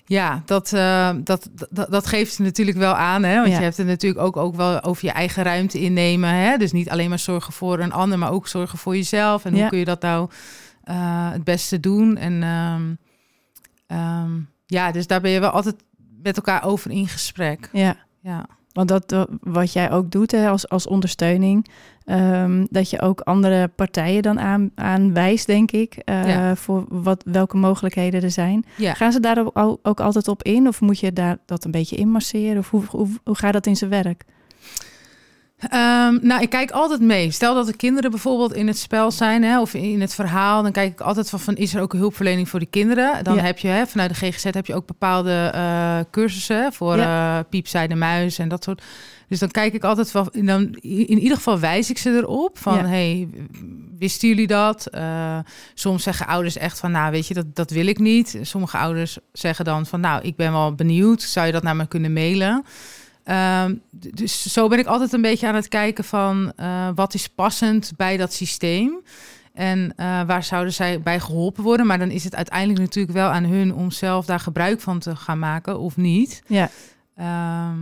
Ja, 0.04 0.42
dat, 0.44 0.72
uh, 0.72 1.10
dat, 1.24 1.50
dat, 1.70 1.90
dat 1.90 2.06
geeft 2.06 2.34
ze 2.34 2.42
natuurlijk 2.42 2.78
wel 2.78 2.94
aan. 2.94 3.22
Hè? 3.22 3.34
Want 3.34 3.48
ja. 3.48 3.56
je 3.56 3.62
hebt 3.62 3.76
het 3.76 3.86
natuurlijk 3.86 4.22
ook, 4.22 4.36
ook 4.36 4.54
wel 4.54 4.82
over 4.82 5.04
je 5.04 5.12
eigen 5.12 5.42
ruimte 5.42 5.80
innemen. 5.80 6.30
Hè? 6.34 6.56
Dus 6.56 6.72
niet 6.72 6.90
alleen 6.90 7.08
maar 7.08 7.18
zorgen 7.18 7.52
voor 7.52 7.78
een 7.78 7.92
ander, 7.92 8.18
maar 8.18 8.32
ook 8.32 8.48
zorgen 8.48 8.78
voor 8.78 8.96
jezelf. 8.96 9.44
En 9.44 9.54
ja. 9.54 9.60
hoe 9.60 9.68
kun 9.68 9.78
je 9.78 9.84
dat 9.84 10.02
nou 10.02 10.30
het 11.32 11.44
beste 11.44 11.80
doen? 11.80 12.16
En 12.16 12.42
um, 12.42 12.98
um, 13.98 14.48
ja, 14.66 14.92
dus 14.92 15.06
daar 15.06 15.20
ben 15.20 15.30
je 15.30 15.40
wel 15.40 15.50
altijd 15.50 15.76
met 16.22 16.36
elkaar 16.36 16.64
over 16.64 16.90
in 16.90 17.08
gesprek. 17.08 17.68
Ja. 17.72 17.96
Ja. 18.22 18.46
Want 18.72 18.88
dat 18.88 19.26
wat 19.40 19.72
jij 19.72 19.90
ook 19.90 20.10
doet 20.10 20.30
hè, 20.30 20.48
als, 20.48 20.68
als 20.68 20.86
ondersteuning, 20.86 21.68
um, 22.06 22.66
dat 22.70 22.90
je 22.90 23.00
ook 23.00 23.20
andere 23.20 23.68
partijen 23.68 24.22
dan 24.22 24.40
aan, 24.40 24.70
aanwijst, 24.74 25.46
denk 25.46 25.70
ik, 25.70 25.96
uh, 26.04 26.28
ja. 26.28 26.56
voor 26.56 26.84
wat, 26.88 27.22
welke 27.26 27.56
mogelijkheden 27.56 28.22
er 28.22 28.30
zijn. 28.30 28.64
Ja. 28.76 28.94
Gaan 28.94 29.12
ze 29.12 29.20
daar 29.20 29.46
ook, 29.52 29.78
ook 29.82 30.00
altijd 30.00 30.28
op 30.28 30.42
in? 30.42 30.68
Of 30.68 30.80
moet 30.80 30.98
je 30.98 31.12
daar 31.12 31.38
dat 31.46 31.64
een 31.64 31.70
beetje 31.70 31.96
inmasseren? 31.96 32.58
Of 32.58 32.70
hoe, 32.70 32.82
hoe, 32.90 33.08
hoe 33.24 33.36
gaat 33.36 33.52
dat 33.52 33.66
in 33.66 33.76
zijn 33.76 33.90
werk? 33.90 34.24
Um, 35.64 36.18
nou, 36.22 36.42
ik 36.42 36.50
kijk 36.50 36.70
altijd 36.70 37.00
mee. 37.00 37.30
Stel 37.30 37.54
dat 37.54 37.66
de 37.66 37.76
kinderen 37.76 38.10
bijvoorbeeld 38.10 38.54
in 38.54 38.66
het 38.66 38.78
spel 38.78 39.10
zijn 39.10 39.42
hè, 39.42 39.60
of 39.60 39.74
in 39.74 40.00
het 40.00 40.14
verhaal, 40.14 40.62
dan 40.62 40.72
kijk 40.72 40.92
ik 40.92 41.00
altijd 41.00 41.30
van, 41.30 41.40
van 41.40 41.56
is 41.56 41.74
er 41.74 41.80
ook 41.80 41.92
hulpverlening 41.92 42.48
voor 42.48 42.58
de 42.60 42.66
kinderen? 42.66 43.24
Dan 43.24 43.34
Ja. 43.34 43.42
heb 43.42 43.58
je 43.58 43.68
hè, 43.68 43.86
vanuit 43.86 44.10
de 44.10 44.16
GGZ 44.26 44.44
heb 44.44 44.66
je 44.66 44.74
ook 44.74 44.86
bepaalde 44.86 45.50
eh, 45.54 45.98
cursussen 46.10 46.72
voor 46.72 46.96
Ja. 46.96 47.38
eh 47.38 47.44
piep, 47.50 47.66
zij 47.68 47.86
de 47.88 47.94
muis 47.94 48.38
en 48.38 48.48
dat 48.48 48.64
soort. 48.64 48.82
Dus 49.28 49.38
dan 49.40 49.50
kijk 49.50 49.72
ik 49.74 49.84
altijd 49.84 50.10
van, 50.10 50.28
dan 50.32 50.62
in 50.80 51.18
ieder 51.18 51.36
geval 51.36 51.58
wijs 51.58 51.90
ik 51.90 51.98
ze 51.98 52.10
erop 52.10 52.58
van, 52.58 52.74
Ja. 52.76 52.86
hey, 52.86 53.28
wisten 53.98 54.28
jullie 54.28 54.46
dat? 54.46 54.86
Eh, 54.86 55.38
soms 55.74 56.02
zeggen 56.02 56.26
ouders 56.26 56.56
echt 56.56 56.78
van, 56.78 56.90
nou, 56.90 57.10
weet 57.10 57.26
je, 57.26 57.34
dat, 57.34 57.54
dat 57.54 57.70
wil 57.70 57.86
ik 57.86 57.98
niet. 57.98 58.38
Sommige 58.42 58.76
ouders 58.76 59.18
zeggen 59.32 59.64
dan 59.64 59.86
van, 59.86 60.00
nou, 60.00 60.22
ik 60.22 60.36
ben 60.36 60.52
wel 60.52 60.74
benieuwd, 60.74 61.22
zou 61.22 61.46
je 61.46 61.52
dat 61.52 61.62
naar 61.62 61.76
me 61.76 61.86
kunnen 61.86 62.12
mailen? 62.12 62.64
Ehm, 63.24 63.74
dus 63.90 64.42
zo 64.52 64.68
ben 64.68 64.78
ik 64.78 64.86
altijd 64.86 65.12
een 65.12 65.22
beetje 65.22 65.46
aan 65.46 65.54
het 65.54 65.68
kijken 65.68 66.04
van 66.04 66.52
eh, 66.56 66.88
wat 66.94 67.14
is 67.14 67.28
passend 67.28 67.92
bij 67.96 68.16
dat 68.16 68.32
systeem. 68.32 69.00
En 69.52 69.92
eh, 69.96 70.22
waar 70.26 70.44
zouden 70.44 70.72
zij 70.72 71.00
bij 71.00 71.20
geholpen 71.20 71.62
worden? 71.62 71.86
Maar 71.86 71.98
dan 71.98 72.10
is 72.10 72.24
het 72.24 72.34
uiteindelijk 72.34 72.80
natuurlijk 72.80 73.14
wel 73.14 73.28
aan 73.28 73.44
hun 73.44 73.74
om 73.74 73.90
zelf 73.90 74.26
daar 74.26 74.40
gebruik 74.40 74.80
van 74.80 74.98
te 74.98 75.16
gaan 75.16 75.38
maken 75.38 75.78
of 75.78 75.96
niet. 75.96 76.42
Ja, 76.46 76.70
Ehm, 77.16 77.78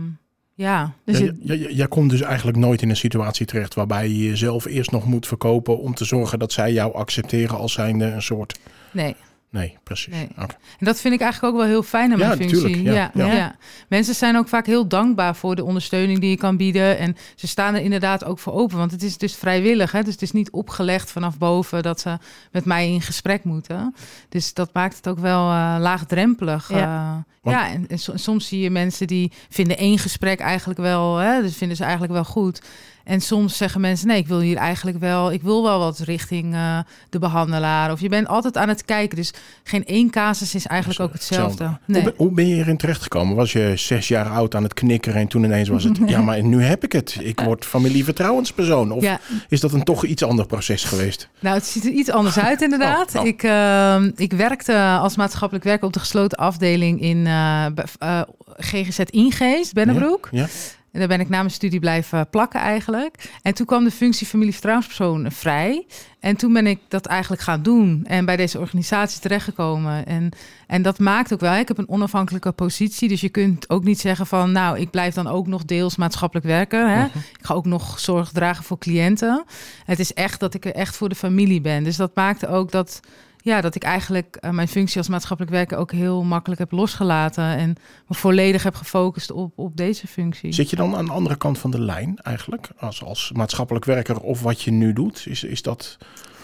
ja, 0.53 0.93
dus 1.05 1.19
Ja, 1.19 1.53
jij 1.53 1.87
komt 1.87 2.09
dus 2.09 2.21
eigenlijk 2.21 2.57
nooit 2.57 2.81
in 2.81 2.89
een 2.89 2.95
situatie 2.95 3.45
terecht 3.45 3.73
waarbij 3.73 4.07
je 4.07 4.17
jezelf 4.29 4.65
eerst 4.65 4.91
nog 4.91 5.05
moet 5.05 5.27
verkopen 5.27 5.79
om 5.79 5.93
te 5.93 6.05
zorgen 6.05 6.39
dat 6.39 6.51
zij 6.51 6.73
jou 6.73 6.93
accepteren 6.93 7.57
als 7.57 7.73
zijnde 7.73 8.05
een 8.05 8.21
soort. 8.21 8.59
nee. 8.91 9.15
Nee, 9.51 9.77
precies. 9.83 10.13
Nee. 10.13 10.27
En 10.37 10.47
dat 10.79 10.99
vind 10.99 11.13
ik 11.13 11.21
eigenlijk 11.21 11.53
ook 11.53 11.59
wel 11.61 11.69
heel 11.69 11.83
fijn 11.83 12.11
aan 12.11 12.17
Ja, 12.19 12.27
mijn 12.27 12.49
functie. 12.49 12.83
ja, 12.83 12.93
ja, 12.93 13.11
ja. 13.13 13.33
ja. 13.33 13.55
Mensen 13.89 14.15
zijn 14.15 14.37
ook 14.37 14.47
vaak 14.47 14.65
heel 14.65 14.87
dankbaar 14.87 15.35
voor 15.35 15.55
de 15.55 15.63
ondersteuning 15.63 16.19
die 16.19 16.29
je 16.29 16.37
kan 16.37 16.57
bieden. 16.57 16.97
En 16.97 17.15
ze 17.35 17.47
staan 17.47 17.75
er 17.75 17.81
inderdaad 17.81 18.23
ook 18.23 18.39
voor 18.39 18.53
open. 18.53 18.77
Want 18.77 18.91
het 18.91 19.03
is 19.03 19.17
dus 19.17 19.35
vrijwillig. 19.35 19.91
Hè? 19.91 20.03
Dus 20.03 20.13
het 20.13 20.21
is 20.21 20.31
niet 20.31 20.51
opgelegd 20.51 21.11
vanaf 21.11 21.37
boven 21.37 21.83
dat 21.83 21.99
ze 21.99 22.17
met 22.51 22.65
mij 22.65 22.91
in 22.91 23.01
gesprek 23.01 23.43
moeten. 23.43 23.95
Dus 24.29 24.53
dat 24.53 24.69
maakt 24.73 24.95
het 24.95 25.07
ook 25.07 25.19
wel 25.19 25.49
eh, 25.49 25.75
laagdrempelig. 25.79 26.69
Ja. 26.69 26.77
Ja, 26.77 27.25
Want- 27.41 27.55
ja 27.57 27.69
en, 27.69 27.85
en 27.87 27.99
so- 27.99 28.17
soms 28.17 28.47
zie 28.47 28.59
je 28.61 28.69
mensen 28.69 29.07
die 29.07 29.31
vinden 29.49 29.77
één 29.77 29.97
gesprek 29.99 30.39
eigenlijk 30.39 30.79
wel, 30.79 31.17
hè, 31.17 31.41
dus 31.41 31.55
vinden 31.57 31.77
ze 31.77 31.83
eigenlijk 31.83 32.13
wel 32.13 32.25
goed. 32.25 32.61
En 33.03 33.21
soms 33.21 33.57
zeggen 33.57 33.81
mensen, 33.81 34.07
nee, 34.07 34.17
ik 34.17 34.27
wil 34.27 34.39
hier 34.39 34.57
eigenlijk 34.57 34.99
wel, 34.99 35.31
ik 35.31 35.41
wil 35.41 35.63
wel 35.63 35.79
wat 35.79 35.99
richting 35.99 36.53
eh, 36.53 36.79
de 37.09 37.19
behandelaar. 37.19 37.91
Of 37.91 37.99
je 38.01 38.09
bent 38.09 38.27
altijd 38.27 38.57
aan 38.57 38.67
het 38.69 38.85
kijken. 38.85 39.15
Dus 39.17 39.33
geen 39.63 39.85
één 39.85 40.09
casus 40.09 40.55
is 40.55 40.65
eigenlijk 40.67 40.99
Dus, 40.99 41.07
ook 41.07 41.13
hetzelfde. 41.13 41.63
Hoe, 41.65 41.77
Nee. 41.85 42.03
ben, 42.03 42.13
hoe 42.17 42.31
ben 42.31 42.47
je 42.47 42.55
erin 42.55 42.77
terechtgekomen? 42.77 43.35
Was 43.35 43.51
je 43.51 43.73
zes 43.75 44.07
jaar 44.07 44.29
oud 44.29 44.55
aan 44.55 44.63
het 44.63 44.73
knikkeren 44.73 45.19
en 45.21 45.27
toen 45.27 45.43
ineens 45.43 45.69
was 45.69 45.83
het... 45.83 45.99
ja, 46.05 46.21
maar 46.21 46.43
nu 46.43 46.63
heb 46.63 46.83
ik 46.83 46.91
het. 46.91 47.17
Ik 47.19 47.39
word 47.39 47.65
familievertrouwenspersoon. 47.65 48.91
Of 48.91 49.03
Ja, 49.03 49.19
is 49.49 49.59
dat 49.59 49.73
een 49.73 49.83
toch 49.83 50.05
iets 50.05 50.23
ander 50.23 50.45
proces 50.45 50.83
geweest? 50.83 51.29
nou, 51.39 51.55
het 51.55 51.65
ziet 51.65 51.85
er 51.85 51.91
iets 51.91 52.09
anders 52.09 52.39
uit 52.39 52.61
inderdaad. 52.71 53.15
Oh, 53.15 53.21
oh. 53.21 53.27
Ik, 53.27 53.43
eh, 53.43 54.03
ik 54.15 54.33
werkte 54.33 54.75
als 54.99 55.15
maatschappelijk 55.15 55.65
werker 55.65 55.87
op 55.87 55.93
de 55.93 55.99
gesloten 55.99 56.37
afdeling 56.37 57.01
in 57.01 57.23
bij- 57.23 57.73
eh, 57.99 58.21
GGZ 58.57 58.99
Ingeest, 58.99 59.73
Bennebroek. 59.73 60.27
Ja? 60.31 60.47
En 60.91 60.99
daar 60.99 61.07
ben 61.07 61.19
ik 61.19 61.29
na 61.29 61.37
mijn 61.37 61.51
studie 61.51 61.79
blijven 61.79 62.29
plakken 62.29 62.59
eigenlijk. 62.59 63.31
En 63.41 63.53
toen 63.53 63.65
kwam 63.65 63.83
de 63.83 63.91
functie 63.91 64.27
familievertrouwenspersoon 64.27 65.31
vrij. 65.31 65.85
En 66.19 66.35
toen 66.35 66.53
ben 66.53 66.67
ik 66.67 66.79
dat 66.87 67.05
eigenlijk 67.05 67.41
gaan 67.41 67.61
doen. 67.61 68.05
En 68.05 68.25
bij 68.25 68.37
deze 68.37 68.59
organisatie 68.59 69.21
terechtgekomen. 69.21 70.05
En, 70.05 70.29
en 70.67 70.81
dat 70.81 70.99
maakt 70.99 71.33
ook 71.33 71.39
wel, 71.39 71.53
ik 71.53 71.67
heb 71.67 71.77
een 71.77 71.89
onafhankelijke 71.89 72.51
positie. 72.51 73.07
Dus 73.07 73.21
je 73.21 73.29
kunt 73.29 73.69
ook 73.69 73.83
niet 73.83 73.99
zeggen 73.99 74.27
van, 74.27 74.51
nou, 74.51 74.79
ik 74.79 74.89
blijf 74.89 75.13
dan 75.13 75.27
ook 75.27 75.47
nog 75.47 75.65
deels 75.65 75.95
maatschappelijk 75.95 76.47
werken. 76.47 76.89
Hè? 76.93 77.05
Mhm. 77.05 77.17
Ik 77.17 77.45
ga 77.45 77.53
ook 77.53 77.65
nog 77.65 77.99
zorg 77.99 78.31
dragen 78.31 78.63
voor 78.63 78.77
cliënten. 78.77 79.43
Het 79.85 79.99
is 79.99 80.13
echt 80.13 80.39
dat 80.39 80.53
ik 80.53 80.65
er 80.65 80.75
echt 80.75 80.95
voor 80.95 81.09
de 81.09 81.15
familie 81.15 81.61
ben. 81.61 81.83
Dus 81.83 81.95
dat 81.95 82.15
maakte 82.15 82.47
ook 82.47 82.71
dat, 82.71 82.99
ja, 83.41 83.61
dat 83.61 83.75
ik 83.75 83.83
eigenlijk 83.83 84.35
eh, 84.35 84.49
mijn 84.51 84.67
functie 84.67 84.97
als 84.97 85.07
maatschappelijk 85.09 85.55
werker 85.55 85.77
ook 85.77 85.91
heel 85.91 86.23
makkelijk 86.23 86.59
heb 86.59 86.71
losgelaten. 86.71 87.43
En 87.57 87.75
me 88.07 88.15
volledig 88.15 88.63
heb 88.63 88.75
gefocust 88.75 89.31
op, 89.31 89.51
op 89.59 89.77
deze 89.77 90.07
functie. 90.07 90.51
Zit 90.53 90.69
je 90.69 90.75
dan 90.75 90.95
aan 90.95 91.05
de 91.05 91.11
andere 91.11 91.35
kant 91.37 91.57
van 91.59 91.71
de 91.71 91.79
lijn 91.81 92.17
eigenlijk? 92.21 92.69
Als, 92.79 93.03
als 93.03 93.31
maatschappelijk 93.35 93.85
werker 93.85 94.19
of 94.19 94.41
wat 94.41 94.61
je 94.61 94.71
nu 94.71 94.93
doet? 94.93 95.23
Is, 95.27 95.43
is 95.43 95.61
dat, 95.61 95.97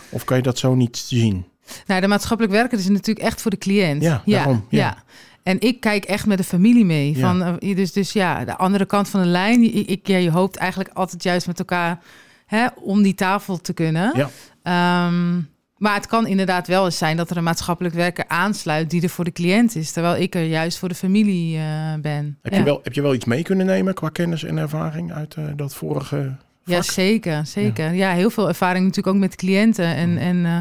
of 0.10 0.24
kan 0.24 0.38
je 0.38 0.44
dat 0.44 0.58
zo 0.58 0.76
niet 0.76 0.98
zien? 0.98 1.46
Nou, 1.86 2.02
de 2.02 2.08
maatschappelijk 2.08 2.54
werker 2.56 2.78
is 2.80 2.88
natuurlijk 2.88 3.26
echt 3.26 3.42
voor 3.42 3.52
de 3.52 3.58
cliënt. 3.58 4.02
Ja, 4.02 4.22
daarom, 4.26 4.66
ja. 4.70 5.04
En 5.44 5.60
ik 5.62 5.80
kijk 5.80 6.06
echt 6.06 6.26
met 6.26 6.38
de 6.38 6.44
familie 6.44 6.86
mee. 6.86 7.16
Ja. 7.16 7.20
Van, 7.20 7.60
eh, 7.60 7.76
dus, 7.76 7.92
dus 7.94 8.12
ja, 8.14 8.46
de 8.46 8.56
andere 8.58 8.86
kant 8.86 9.10
van 9.10 9.22
de 9.22 9.28
lijn. 9.28 9.64
Ik, 9.64 9.88
ik- 9.88 10.08
ja, 10.08 10.18
je 10.18 10.32
hoopt 10.32 10.56
eigenlijk 10.56 10.90
altijd 10.94 11.24
juist 11.24 11.48
met 11.48 11.60
elkaar 11.60 12.00
hè, 12.46 12.68
om 12.82 13.02
die 13.02 13.16
tafel 13.16 13.58
te 13.58 13.74
kunnen. 13.74 14.12
Ja. 14.16 14.30
Ehm, 14.64 15.40
maar 15.78 15.94
het 15.94 16.08
kan 16.08 16.28
inderdaad 16.28 16.68
wel 16.68 16.86
eens 16.86 16.98
zijn 16.98 17.18
dat 17.18 17.30
er 17.30 17.38
een 17.38 17.44
maatschappelijk 17.44 17.96
werker 17.96 18.26
aansluit 18.28 18.90
die 18.90 19.02
er 19.02 19.10
voor 19.10 19.24
de 19.26 19.32
cliënt 19.32 19.76
is. 19.76 19.92
Terwijl 19.92 20.22
ik 20.22 20.36
er 20.36 20.44
juist 20.46 20.78
voor 20.78 20.90
de 20.90 20.96
familie 20.96 21.58
eh, 21.58 21.64
ben. 22.02 22.38
Heb, 22.42 22.52
ja. 22.54 22.58
je 22.60 22.64
wel, 22.66 22.80
heb 22.84 22.94
je 22.94 23.02
wel 23.02 23.14
iets 23.14 23.26
mee 23.26 23.44
kunnen 23.44 23.66
nemen 23.66 23.94
qua 23.94 24.10
kennis 24.10 24.44
en 24.44 24.58
ervaring 24.58 25.14
uit 25.14 25.36
eh, 25.36 25.44
dat 25.56 25.74
vorige 25.76 26.36
Ja, 26.64 26.82
zeker, 26.82 27.46
zeker. 27.46 27.94
Ja. 27.94 28.12
heel 28.12 28.30
veel 28.30 28.48
ervaring 28.48 28.86
natuurlijk 28.86 29.16
ook 29.16 29.22
met 29.22 29.36
cliënten 29.36 29.96
en, 29.96 30.10
Mm. 30.12 30.18
en 30.18 30.46
eh, 30.46 30.58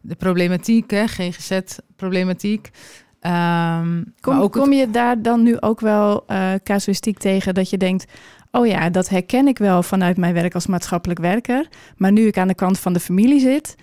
de 0.00 0.14
problematiek, 0.14 0.90
hè, 0.90 1.06
GGZ-problematiek. 1.06 2.70
Ehm, 3.20 4.02
Kom, 4.20 4.34
maar 4.34 4.42
ook 4.42 4.54
het- 4.54 4.62
kom 4.62 4.72
je 4.72 4.90
daar 4.90 5.22
dan 5.22 5.42
nu 5.42 5.60
ook 5.60 5.80
wel 5.80 6.24
eh, 6.26 6.52
casuïstiek 6.64 7.18
tegen 7.18 7.54
dat 7.54 7.70
je 7.70 7.76
denkt... 7.76 8.04
oh 8.50 8.66
ja, 8.66 8.90
dat 8.90 9.08
herken 9.08 9.46
ik 9.48 9.58
wel 9.58 9.82
vanuit 9.82 10.16
mijn 10.16 10.34
werk 10.34 10.54
als 10.54 10.66
maatschappelijk 10.66 11.20
werker. 11.20 11.68
Maar 11.96 12.12
nu 12.12 12.26
ik 12.26 12.38
aan 12.38 12.48
de 12.48 12.54
kant 12.54 12.78
van 12.78 12.92
de 12.92 13.00
familie 13.00 13.40
zit... 13.40 13.74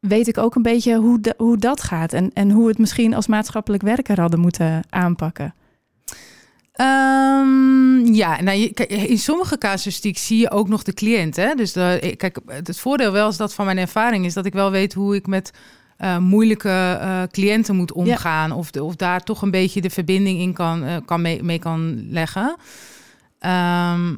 weet 0.00 0.28
ik 0.28 0.38
ook 0.38 0.54
een 0.54 0.62
beetje 0.62 0.96
hoe, 0.96 1.20
de- 1.20 1.34
hoe 1.36 1.56
dat 1.56 1.82
gaat... 1.82 2.12
En, 2.12 2.30
en 2.32 2.50
hoe 2.50 2.62
we 2.62 2.68
het 2.68 2.78
misschien 2.78 3.14
als 3.14 3.26
maatschappelijk 3.26 3.82
werker 3.82 4.20
hadden 4.20 4.40
moeten 4.40 4.82
aanpakken. 4.90 5.54
Ehm, 6.72 8.04
ja, 8.14 8.42
nou, 8.42 8.58
je, 8.58 8.72
kijk, 8.72 8.90
in 8.90 9.18
sommige 9.18 9.58
casuïstiek 9.58 10.18
zie 10.18 10.38
je 10.38 10.50
ook 10.50 10.68
nog 10.68 10.82
de 10.82 10.92
cliënt. 10.92 11.36
Hè? 11.36 11.54
Dus 11.54 11.72
de, 11.72 11.98
ik- 12.00 12.18
kijk, 12.18 12.38
het 12.46 12.78
voordeel 12.80 13.12
wel 13.12 13.28
is 13.28 13.36
dat 13.36 13.54
van 13.54 13.64
mijn 13.64 13.78
ervaring 13.78 14.24
is 14.24 14.34
dat 14.34 14.46
ik 14.46 14.52
wel 14.52 14.70
weet 14.70 14.94
hoe 14.94 15.14
ik 15.14 15.26
met 15.26 15.52
eh, 15.96 16.18
moeilijke 16.18 16.98
eh, 17.00 17.22
cliënten 17.30 17.76
moet 17.76 17.92
omgaan. 17.92 18.52
Of, 18.52 18.70
de, 18.70 18.82
of 18.82 18.96
daar 18.96 19.20
toch 19.22 19.42
een 19.42 19.50
beetje 19.50 19.80
de 19.80 19.90
verbinding 19.90 20.40
in 20.40 20.52
kan, 20.52 20.84
eh, 20.84 20.96
kan 21.04 21.22
mee, 21.22 21.42
mee 21.42 21.58
kan 21.58 22.10
leggen. 22.10 22.56
Ehm, 23.38 24.14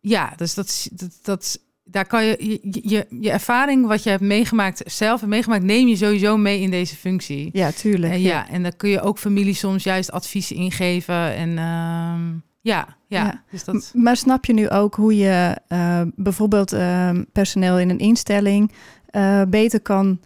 ja, 0.00 0.32
dus 0.36 0.54
dat, 0.54 0.66
is- 0.66 0.88
dat, 0.92 1.10
dat, 1.22 1.58
daar 1.90 2.06
kan 2.06 2.24
je, 2.24 2.58
je, 2.62 2.80
je 2.82 3.06
je 3.20 3.30
ervaring, 3.30 3.86
wat 3.86 4.02
je 4.02 4.10
hebt 4.10 4.22
meegemaakt, 4.22 4.82
zelf 4.86 5.26
meegemaakt, 5.26 5.62
neem 5.64 5.88
je 5.88 5.96
sowieso 5.96 6.36
mee 6.36 6.60
in 6.60 6.70
deze 6.70 6.96
functie. 6.96 7.50
Ja, 7.52 7.70
tuurlijk. 7.70 8.12
En 8.12 8.20
ja, 8.20 8.48
en 8.48 8.62
dan 8.62 8.76
kun 8.76 8.90
je 8.90 9.00
ook 9.00 9.18
familie 9.18 9.54
soms 9.54 9.84
juist 9.84 10.12
adviezen 10.12 10.56
ingeven. 10.56 11.34
En 11.34 11.48
ehm, 11.48 12.26
ja, 12.60 12.96
ja, 13.06 13.24
Ja. 13.24 13.42
dus 13.50 13.64
dat... 13.64 13.90
Maar 13.94 14.16
snap 14.16 14.44
je 14.44 14.52
nu 14.52 14.70
ook 14.70 14.94
hoe 14.94 15.16
je 15.16 15.56
eh, 15.68 16.00
bijvoorbeeld 16.14 16.72
ehm, 16.72 17.24
personeel 17.32 17.78
in 17.78 17.90
een 17.90 17.98
instelling 17.98 18.72
eh, 19.06 19.42
beter 19.48 19.80
kan 19.80 20.20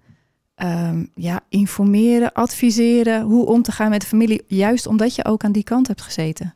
ehm, 0.55 1.05
ja, 1.15 1.41
informeren, 1.49 2.33
adviseren 2.33 3.23
hoe 3.23 3.47
om 3.47 3.63
te 3.63 3.73
gaan 3.73 3.91
met 3.91 4.01
de 4.01 4.07
familie, 4.07 4.43
juist 4.47 4.87
omdat 4.87 5.15
je 5.15 5.25
ook 5.25 5.45
aan 5.45 5.53
die 5.53 5.65
kant 5.65 5.87
hebt 5.87 6.03
gezeten? 6.03 6.55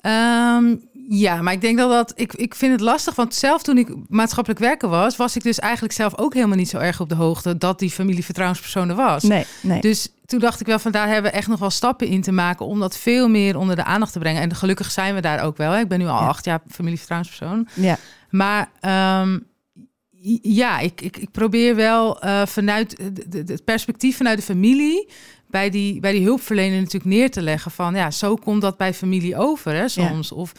Ehm, 0.00 0.74
Ja, 1.08 1.42
maar 1.42 1.52
ik 1.52 1.60
denk 1.60 1.78
dat 1.78 1.90
dat. 1.90 2.12
Ik, 2.16 2.32
ik 2.34 2.54
vind 2.54 2.72
het 2.72 2.80
lastig, 2.80 3.14
want 3.14 3.34
zelf 3.34 3.62
toen 3.62 3.78
ik 3.78 3.88
maatschappelijk 4.08 4.60
werker 4.62 4.88
was, 4.88 5.16
was 5.16 5.36
ik 5.36 5.42
dus 5.42 5.58
eigenlijk 5.58 5.94
zelf 5.94 6.18
ook 6.18 6.34
helemaal 6.34 6.56
niet 6.56 6.68
zo 6.68 6.78
erg 6.78 7.00
op 7.00 7.08
de 7.08 7.14
hoogte 7.14 7.58
dat 7.58 7.78
die 7.78 7.90
familie 7.90 8.24
vertrouwenspersoon 8.24 8.88
er 8.88 8.94
was. 8.94 9.22
Nee, 9.22 9.44
nee. 9.62 9.80
Dus 9.80 10.08
toen 10.26 10.38
dacht 10.40 10.60
ik 10.60 10.66
wel 10.66 10.78
van 10.78 10.92
daar 10.92 11.08
hebben 11.08 11.30
we 11.30 11.36
echt 11.36 11.48
nog 11.48 11.58
wel 11.58 11.70
stappen 11.70 12.06
in 12.06 12.22
te 12.22 12.32
maken 12.32 12.66
om 12.66 12.80
dat 12.80 12.96
veel 12.96 13.28
meer 13.28 13.56
onder 13.56 13.76
de 13.76 13.84
aandacht 13.84 14.12
te 14.12 14.18
brengen. 14.18 14.42
En 14.42 14.54
gelukkig 14.54 14.90
zijn 14.90 15.14
we 15.14 15.20
daar 15.20 15.42
ook 15.42 15.56
wel. 15.56 15.70
Hè. 15.72 15.80
Ik 15.80 15.88
ben 15.88 15.98
nu 15.98 16.06
al 16.06 16.20
Ja. 16.20 16.26
acht 16.26 16.44
jaar 16.44 16.60
familievertrouwenspersoon. 16.70 17.68
ja. 17.74 17.98
Maar 18.30 18.70
ehm, 18.80 19.38
ja, 20.42 20.78
ik, 20.78 21.00
ik, 21.00 21.16
ik 21.16 21.30
probeer 21.30 21.74
wel 21.76 22.20
eh, 22.20 22.46
vanuit 22.46 22.96
het 23.30 23.64
perspectief 23.64 24.16
vanuit 24.16 24.38
de 24.38 24.44
familie 24.44 25.08
bij 25.50 25.70
die, 25.70 26.00
bij 26.00 26.12
die 26.12 26.24
hulpverlener 26.24 26.78
natuurlijk 26.78 27.04
neer 27.04 27.30
te 27.30 27.42
leggen 27.42 27.70
van 27.70 27.94
ja, 27.94 28.10
zo 28.10 28.34
komt 28.34 28.62
dat 28.62 28.76
bij 28.76 28.94
familie 28.94 29.36
over 29.36 29.72
hè, 29.72 29.88
soms. 29.88 30.32
Of 30.32 30.52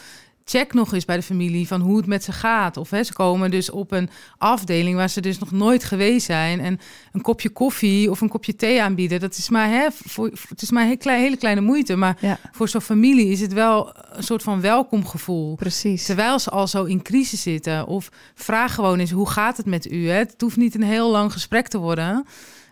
check 0.50 0.74
nog 0.74 0.92
eens 0.94 1.04
bij 1.04 1.16
de 1.16 1.22
familie 1.22 1.66
van 1.66 1.80
hoe 1.80 1.96
het 1.96 2.06
met 2.06 2.24
ze 2.24 2.32
gaat. 2.32 2.76
Of 2.76 2.90
hè, 2.90 3.02
ze 3.02 3.12
komen 3.12 3.50
dus 3.50 3.70
op 3.70 3.92
een 3.92 4.10
afdeling 4.38 4.96
waar 4.96 5.10
ze 5.10 5.20
dus 5.20 5.38
nog 5.38 5.50
nooit 5.50 5.84
geweest 5.84 6.26
zijn 6.26 6.60
en 6.60 6.78
een 7.12 7.20
kopje 7.20 7.48
koffie 7.50 8.10
of 8.10 8.20
een 8.20 8.28
kopje 8.28 8.56
thee 8.56 8.82
aanbieden. 8.82 9.20
Dat 9.20 9.36
is 9.36 9.48
maar 9.48 9.68
hè, 9.68 9.86
voor, 9.90 10.30
het 10.48 10.62
is 10.62 10.70
maar 10.70 10.82
een 10.82 10.88
hele 10.88 11.00
kleine, 11.00 11.24
hele 11.24 11.36
kleine 11.36 11.60
moeite, 11.60 11.96
maar 11.96 12.16
ja, 12.20 12.38
voor 12.52 12.68
zo'n 12.68 12.80
familie 12.80 13.26
is 13.30 13.40
het 13.40 13.52
wel 13.52 13.92
een 14.12 14.22
soort 14.22 14.42
van 14.42 14.60
welkomgevoel. 14.60 15.54
precies. 15.54 16.04
Terwijl 16.04 16.38
ze 16.38 16.50
al 16.50 16.66
zo 16.66 16.84
in 16.84 17.02
crisis 17.02 17.42
zitten. 17.42 17.86
Of 17.86 18.08
vraag 18.34 18.74
gewoon 18.74 18.98
eens, 18.98 19.10
hoe 19.10 19.28
gaat 19.30 19.56
het 19.56 19.66
met 19.66 19.90
u? 19.90 20.08
Hè? 20.08 20.14
Het 20.18 20.34
hoeft 20.40 20.56
niet 20.56 20.74
een 20.74 20.82
heel 20.82 21.10
lang 21.10 21.32
gesprek 21.32 21.68
te 21.68 21.78
worden. 21.78 22.24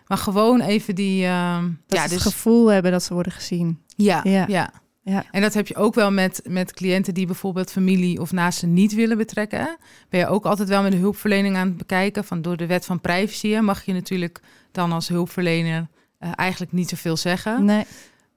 Maar 0.07 0.17
gewoon 0.17 0.61
even 0.61 0.95
die... 0.95 1.25
ehm, 1.25 1.63
Dat 1.87 1.97
ja, 1.97 2.03
ze 2.07 2.13
dus, 2.13 2.23
het 2.23 2.33
gevoel 2.33 2.67
hebben 2.67 2.91
dat 2.91 3.03
ze 3.03 3.13
worden 3.13 3.31
gezien. 3.31 3.79
ja, 3.95 4.21
Ja. 4.23 4.45
ja. 4.47 4.71
Ja. 5.09 5.25
En 5.31 5.41
dat 5.41 5.53
heb 5.53 5.67
je 5.67 5.75
ook 5.75 5.95
wel 5.95 6.11
met, 6.11 6.41
met 6.49 6.73
cliënten 6.73 7.13
die 7.13 7.25
bijvoorbeeld 7.25 7.71
familie 7.71 8.21
of 8.21 8.31
naasten 8.31 8.73
niet 8.73 8.93
willen 8.93 9.17
betrekken. 9.17 9.77
Ben 10.09 10.19
je 10.19 10.27
ook 10.27 10.45
altijd 10.45 10.69
wel 10.69 10.81
met 10.81 10.91
de 10.91 10.97
hulpverlening 10.97 11.55
aan 11.55 11.67
het 11.67 11.77
bekijken. 11.77 12.23
Van 12.23 12.41
door 12.41 12.57
de 12.57 12.65
wet 12.65 12.85
van 12.85 13.01
privacy 13.01 13.57
mag 13.57 13.85
je 13.85 13.93
natuurlijk 13.93 14.39
dan 14.71 14.91
als 14.91 15.07
hulpverlener 15.07 15.87
eh, 16.19 16.29
eigenlijk 16.35 16.71
niet 16.71 16.89
zoveel 16.89 17.17
zeggen. 17.17 17.65
Nee, 17.65 17.83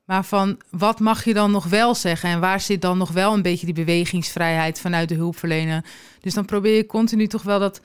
Maar 0.04 0.24
van 0.24 0.58
wat 0.70 1.00
mag 1.00 1.24
je 1.24 1.34
dan 1.34 1.50
nog 1.50 1.64
wel 1.64 1.94
zeggen? 1.94 2.30
En 2.30 2.40
waar 2.40 2.60
zit 2.60 2.82
dan 2.82 2.98
nog 2.98 3.10
wel 3.10 3.32
een 3.34 3.42
beetje 3.42 3.66
die 3.66 3.74
bewegingsvrijheid 3.74 4.80
vanuit 4.80 5.08
de 5.08 5.14
hulpverlener? 5.14 5.84
Dus 6.20 6.34
dan 6.34 6.44
probeer 6.44 6.76
je 6.76 6.86
continu 6.86 7.26
toch 7.26 7.42
wel 7.42 7.58
dat, 7.58 7.80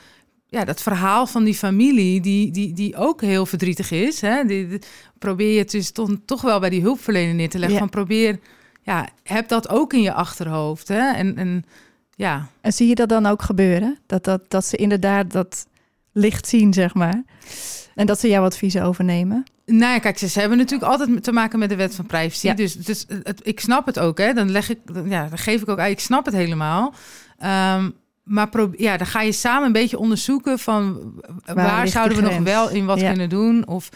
ja, 0.47 0.65
dat 0.65 0.81
verhaal 0.81 1.27
van 1.27 1.43
die 1.43 1.55
familie, 1.55 2.21
die, 2.21 2.51
die, 2.51 2.73
die 2.73 2.95
ook 2.95 3.21
heel 3.21 3.45
verdrietig 3.45 3.91
is. 3.91 4.21
Hè? 4.21 4.43
Die, 4.45 4.67
die- 4.67 4.81
probeer 5.19 5.51
je 5.53 5.59
het 5.59 5.71
dus 5.71 5.91
toch, 5.91 6.09
toch 6.25 6.41
wel 6.41 6.59
bij 6.59 6.69
die 6.69 6.81
hulpverlener 6.81 7.33
neer 7.35 7.49
te 7.49 7.57
leggen. 7.59 7.73
Ja. 7.77 7.81
Van 7.81 7.89
probeer, 7.89 8.39
ja, 8.85 9.07
heb 9.23 9.47
dat 9.47 9.69
ook 9.69 9.93
in 9.93 10.01
je 10.01 10.13
achterhoofd. 10.13 10.87
Hè? 10.87 11.11
En, 11.11 11.37
en 11.37 11.65
ja, 12.15 12.47
En 12.61 12.73
zie 12.73 12.87
je 12.87 12.95
dat 12.95 13.09
dan 13.09 13.25
ook 13.25 13.41
gebeuren? 13.41 13.97
Dat, 14.05 14.23
dat, 14.23 14.41
dat 14.47 14.65
ze 14.65 14.75
inderdaad 14.77 15.31
dat 15.31 15.65
licht 16.11 16.47
zien, 16.47 16.73
zeg 16.73 16.93
maar. 16.93 17.23
En 17.95 18.05
dat 18.05 18.19
ze 18.19 18.27
jouw 18.27 18.43
adviezen 18.43 18.83
overnemen. 18.83 19.43
Nou 19.65 19.93
ja, 19.93 19.99
kijk, 19.99 20.17
ze, 20.17 20.39
hebben 20.39 20.57
natuurlijk 20.57 20.91
altijd 20.91 21.23
te 21.23 21.31
maken 21.31 21.59
met 21.59 21.69
de 21.69 21.75
wet 21.75 21.95
van 21.95 22.05
privacy. 22.05 22.47
Ja. 22.47 22.53
Dus, 22.53 22.73
dus 22.73 23.05
het, 23.23 23.39
ik 23.43 23.59
snap 23.59 23.85
het 23.85 23.99
ook, 23.99 24.17
hè. 24.17 24.33
Dan 24.33 24.51
leg 24.51 24.69
ik, 24.69 24.79
ja, 25.05 25.27
dan 25.27 25.37
geef 25.37 25.61
ik 25.61 25.69
ook 25.69 25.79
uit, 25.79 25.91
ik 25.91 25.99
snap 25.99 26.25
het 26.25 26.33
helemaal. 26.33 26.93
Ehm, 27.37 27.89
maar 28.23 28.49
pro, 28.49 28.71
ja, 28.77 28.97
dan 28.97 29.07
ga 29.07 29.21
je 29.21 29.31
samen 29.31 29.65
een 29.65 29.71
beetje 29.71 29.97
onderzoeken 29.97 30.59
van 30.59 31.13
waar, 31.53 31.87
zouden 31.87 32.17
we 32.17 32.23
nog 32.23 32.37
wel 32.37 32.69
in 32.69 32.85
wat 32.85 32.99
Ja. 32.99 33.09
kunnen 33.09 33.29
doen? 33.29 33.67
Of 33.67 33.89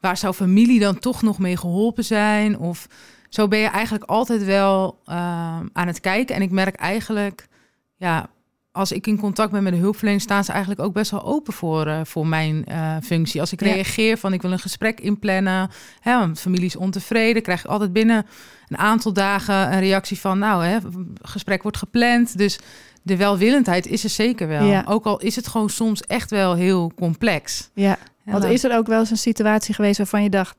waar 0.00 0.16
zou 0.16 0.34
familie 0.34 0.80
dan 0.80 0.98
toch 0.98 1.22
nog 1.22 1.38
mee 1.38 1.56
geholpen 1.56 2.04
zijn? 2.04 2.58
Of 2.58 2.86
zo 3.34 3.48
ben 3.48 3.58
je 3.58 3.66
eigenlijk 3.66 4.04
altijd 4.04 4.44
wel 4.44 4.98
ehm, 5.06 5.66
aan 5.72 5.86
het 5.86 6.00
kijken. 6.00 6.34
En 6.34 6.42
ik 6.42 6.50
merk 6.50 6.74
eigenlijk, 6.74 7.48
ja, 7.96 8.26
als 8.72 8.92
ik 8.92 9.06
in 9.06 9.18
contact 9.18 9.52
ben 9.52 9.62
met 9.62 9.72
de 9.72 9.78
hulpverlener, 9.78 10.20
staan 10.20 10.44
ze 10.44 10.50
eigenlijk 10.52 10.80
ook 10.80 10.92
best 10.92 11.10
wel 11.10 11.24
open 11.24 11.52
voor, 11.52 11.86
eh, 11.86 12.00
voor 12.04 12.26
mijn 12.26 12.64
eh, 12.64 12.96
functie. 13.02 13.40
Als 13.40 13.52
ik 13.52 13.60
Ja. 13.64 13.72
reageer 13.72 14.18
van 14.18 14.32
ik 14.32 14.42
wil 14.42 14.52
een 14.52 14.58
gesprek 14.58 15.00
inplannen, 15.00 15.70
hè, 16.00 16.18
want 16.18 16.40
familie 16.40 16.66
is 16.66 16.76
ontevreden, 16.76 17.42
krijg 17.42 17.60
ik 17.64 17.70
altijd 17.70 17.92
binnen 17.92 18.26
een 18.68 18.78
aantal 18.78 19.12
dagen 19.12 19.72
een 19.72 19.80
reactie 19.80 20.20
van, 20.20 20.38
nou, 20.38 20.64
hè, 20.64 20.78
gesprek 21.22 21.62
wordt 21.62 21.76
gepland. 21.76 22.38
Dus 22.38 22.58
de 23.02 23.16
welwillendheid 23.16 23.86
is 23.86 24.04
er 24.04 24.10
zeker 24.10 24.48
wel. 24.48 24.64
Ja. 24.64 24.84
Ook 24.86 25.04
al 25.04 25.20
is 25.20 25.36
het 25.36 25.46
gewoon 25.48 25.70
soms 25.70 26.00
echt 26.02 26.30
wel 26.30 26.54
heel 26.54 26.92
complex. 26.96 27.70
Ja, 27.74 27.98
Ja, 28.24 28.32
want 28.32 28.44
is 28.44 28.64
er 28.64 28.76
ook 28.76 28.86
wel 28.86 28.98
eens 29.00 29.10
een 29.10 29.16
situatie 29.16 29.74
geweest 29.74 29.98
waarvan 29.98 30.22
je 30.22 30.30
dacht... 30.30 30.56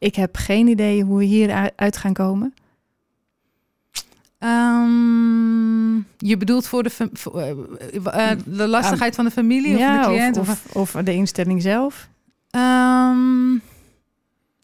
ik 0.00 0.14
heb 0.14 0.36
geen 0.36 0.66
idee 0.68 1.02
hoe 1.02 1.18
we 1.18 1.24
hier 1.24 1.70
uit 1.76 1.96
gaan 1.96 2.12
komen? 2.12 2.54
Ehm, 4.38 5.96
je 6.18 6.36
bedoelt 6.38 6.66
voor 6.66 6.82
de, 6.82 6.90
voor, 7.12 7.40
eh, 7.40 8.30
eh, 8.30 8.38
de 8.46 8.68
lastigheid 8.68 9.14
van 9.14 9.24
de 9.24 9.30
familie 9.30 9.72
of 9.76 9.80
de 9.80 10.00
cliënt? 10.04 10.36
of, 10.36 10.48
of, 10.48 10.94
of 10.94 11.02
de 11.04 11.12
instelling 11.14 11.62
zelf? 11.62 12.08
Ehm, 12.50 13.52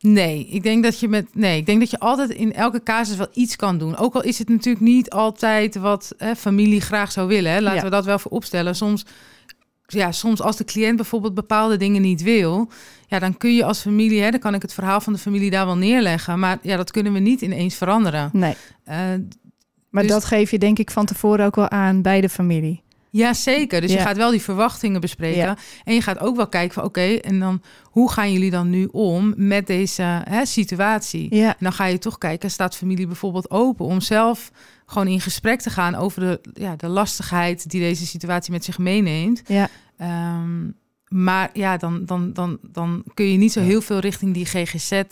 nee, 0.00 0.46
ik 0.46 0.62
denk 0.62 0.82
dat 0.82 1.00
je 1.00 1.08
met 1.08 1.26
nee, 1.34 1.58
ik 1.58 1.66
denk 1.66 1.80
dat 1.80 1.90
je 1.90 1.98
altijd 1.98 2.30
in 2.30 2.52
elke 2.52 2.82
casus 2.82 3.16
wel 3.16 3.28
iets 3.32 3.56
kan 3.56 3.78
doen. 3.78 3.96
Ook 3.96 4.14
al 4.14 4.22
is 4.22 4.38
het 4.38 4.48
natuurlijk 4.48 4.84
niet 4.84 5.10
altijd 5.10 5.76
wat 5.76 6.14
hè, 6.18 6.36
familie 6.36 6.80
graag 6.80 7.12
zou 7.12 7.28
willen. 7.28 7.52
Hè. 7.52 7.60
Laten 7.60 7.78
Ja. 7.78 7.84
we 7.84 7.90
dat 7.90 8.04
wel 8.04 8.18
voor 8.18 8.30
opstellen. 8.30 8.76
Soms, 8.76 9.04
ja, 9.86 10.12
soms 10.12 10.42
als 10.42 10.56
de 10.56 10.64
cliënt 10.64 10.96
bijvoorbeeld 10.96 11.34
bepaalde 11.34 11.76
dingen 11.76 12.02
niet 12.02 12.22
wil, 12.22 12.68
ja, 13.06 13.18
dan 13.18 13.36
kun 13.36 13.54
je 13.54 13.64
als 13.64 13.80
familie, 13.80 14.22
hè, 14.22 14.30
dan 14.30 14.40
kan 14.40 14.54
ik 14.54 14.62
het 14.62 14.72
verhaal 14.74 15.00
van 15.00 15.12
de 15.12 15.18
familie 15.18 15.50
daar 15.50 15.66
wel 15.66 15.76
neerleggen. 15.76 16.38
Maar 16.38 16.58
ja, 16.62 16.76
dat 16.76 16.90
kunnen 16.90 17.12
we 17.12 17.18
niet 17.18 17.40
ineens 17.40 17.74
veranderen. 17.74 18.30
Nee, 18.32 18.54
Eh, 18.84 18.96
maar 19.90 20.02
Dus- 20.02 20.12
dat 20.12 20.24
geef 20.24 20.50
je 20.50 20.58
denk 20.58 20.78
ik 20.78 20.90
van 20.90 21.06
tevoren 21.06 21.46
ook 21.46 21.56
wel 21.56 21.70
aan 21.70 22.02
bij 22.02 22.20
de 22.20 22.28
familie. 22.28 22.82
Ja, 23.10 23.34
zeker. 23.34 23.80
Dus 23.80 23.92
je 23.92 23.98
gaat 23.98 24.16
wel 24.16 24.30
die 24.30 24.42
verwachtingen 24.42 25.00
bespreken. 25.00 25.38
Ja. 25.38 25.56
En 25.84 25.94
je 25.94 26.00
gaat 26.02 26.18
ook 26.20 26.36
wel 26.36 26.48
kijken 26.48 26.74
van 26.74 26.84
oké, 26.84 27.00
en 27.14 27.38
dan 27.38 27.62
hoe 27.84 28.10
gaan 28.10 28.32
jullie 28.32 28.50
dan 28.50 28.70
nu 28.70 28.88
om 28.92 29.34
met 29.36 29.66
deze 29.66 30.02
hè, 30.24 30.44
situatie? 30.46 31.34
Ja, 31.34 31.48
En 31.48 31.56
dan 31.58 31.72
ga 31.72 31.84
je 31.84 31.98
toch 31.98 32.18
kijken, 32.18 32.50
staat 32.50 32.76
familie 32.76 33.06
bijvoorbeeld 33.06 33.50
open 33.50 33.86
om 33.86 34.00
zelf 34.00 34.50
gewoon 34.86 35.06
in 35.08 35.20
gesprek 35.20 35.60
te 35.60 35.70
gaan 35.70 35.94
over 35.94 36.20
de, 36.20 36.40
ja, 36.52 36.76
de 36.76 36.88
lastigheid 36.88 37.70
die 37.70 37.80
deze 37.80 38.06
situatie 38.06 38.52
met 38.52 38.64
zich 38.64 38.78
meeneemt. 38.78 39.42
ja, 39.46 39.68
Ehm, 39.96 40.70
maar 41.08 41.50
ja, 41.52 41.76
dan, 41.76 42.04
dan, 42.04 42.32
dan, 42.32 42.58
dan 42.62 43.02
kun 43.14 43.24
je 43.24 43.38
niet 43.38 43.52
zo 43.52 43.60
heel 43.60 43.80
veel 43.80 43.98
richting 43.98 44.34
die 44.34 44.44
GGZ 44.46 45.02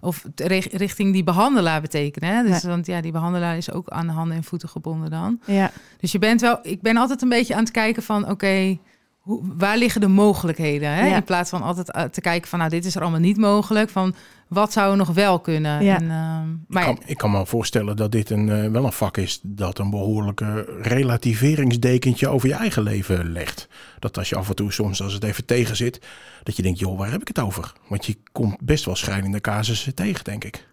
of 0.00 0.24
richting 0.70 1.12
die 1.12 1.24
behandelaar 1.24 1.80
betekenen. 1.80 2.36
Hè? 2.36 2.42
Dus, 2.42 2.62
Nee. 2.62 2.72
Want 2.72 2.86
ja, 2.86 3.00
die 3.00 3.12
behandelaar 3.12 3.56
is 3.56 3.70
ook 3.70 3.88
aan 3.88 4.06
de 4.06 4.12
handen 4.12 4.36
en 4.36 4.44
voeten 4.44 4.68
gebonden 4.68 5.10
dan. 5.10 5.40
ja, 5.46 5.70
Dus 6.00 6.12
je 6.12 6.18
bent 6.18 6.40
wel, 6.40 6.58
ik 6.62 6.82
ben 6.82 6.96
altijd 6.96 7.22
een 7.22 7.28
beetje 7.28 7.54
aan 7.54 7.62
het 7.62 7.70
kijken 7.70 8.02
van, 8.02 8.30
oké, 8.30 8.78
hoe 9.24 9.42
waar 9.56 9.78
liggen 9.78 10.00
de 10.00 10.08
mogelijkheden? 10.08 10.88
Hè? 10.88 11.06
Ja. 11.06 11.16
In 11.16 11.24
plaats 11.24 11.50
van 11.50 11.62
altijd 11.62 11.90
eh, 11.90 12.02
te 12.02 12.20
kijken 12.20 12.48
van, 12.48 12.58
nou, 12.58 12.70
dit 12.70 12.84
is 12.84 12.94
er 12.94 13.02
allemaal 13.02 13.20
niet 13.20 13.36
mogelijk. 13.36 13.90
Van, 13.90 14.14
wat 14.48 14.72
zou 14.72 14.90
er 14.90 14.96
nog 14.96 15.08
wel 15.08 15.40
kunnen? 15.40 15.84
Ja. 15.84 15.96
En, 15.96 16.10
ehm, 16.10 16.50
Ik 16.50 16.58
maar 16.68 16.84
kan, 16.84 17.00
ik 17.06 17.16
kan 17.16 17.30
me 17.30 17.46
voorstellen 17.46 17.96
dat 17.96 18.12
dit 18.12 18.30
een, 18.30 18.48
eh, 18.50 18.70
wel 18.70 18.84
een 18.84 18.92
vak 18.92 19.16
is 19.16 19.40
dat 19.42 19.78
een 19.78 19.90
behoorlijke 19.90 20.78
relativeringsdekentje 20.82 22.28
over 22.28 22.48
je 22.48 22.54
eigen 22.54 22.82
leven 22.82 23.32
legt. 23.32 23.68
Dat 23.98 24.18
als 24.18 24.28
je 24.28 24.36
af 24.36 24.48
en 24.48 24.54
toe 24.54 24.72
soms 24.72 25.02
als 25.02 25.12
het 25.12 25.24
even 25.24 25.44
tegen 25.44 25.76
zit, 25.76 26.00
dat 26.42 26.56
je 26.56 26.62
denkt, 26.62 26.78
joh, 26.78 26.98
waar 26.98 27.10
heb 27.10 27.20
ik 27.20 27.28
het 27.28 27.40
over? 27.40 27.72
Want 27.88 28.06
je 28.06 28.16
komt 28.32 28.60
best 28.60 28.84
wel 28.84 28.96
schrijnende 28.96 29.40
casussen 29.40 29.94
tegen, 29.94 30.24
denk 30.24 30.44
ik. 30.44 30.66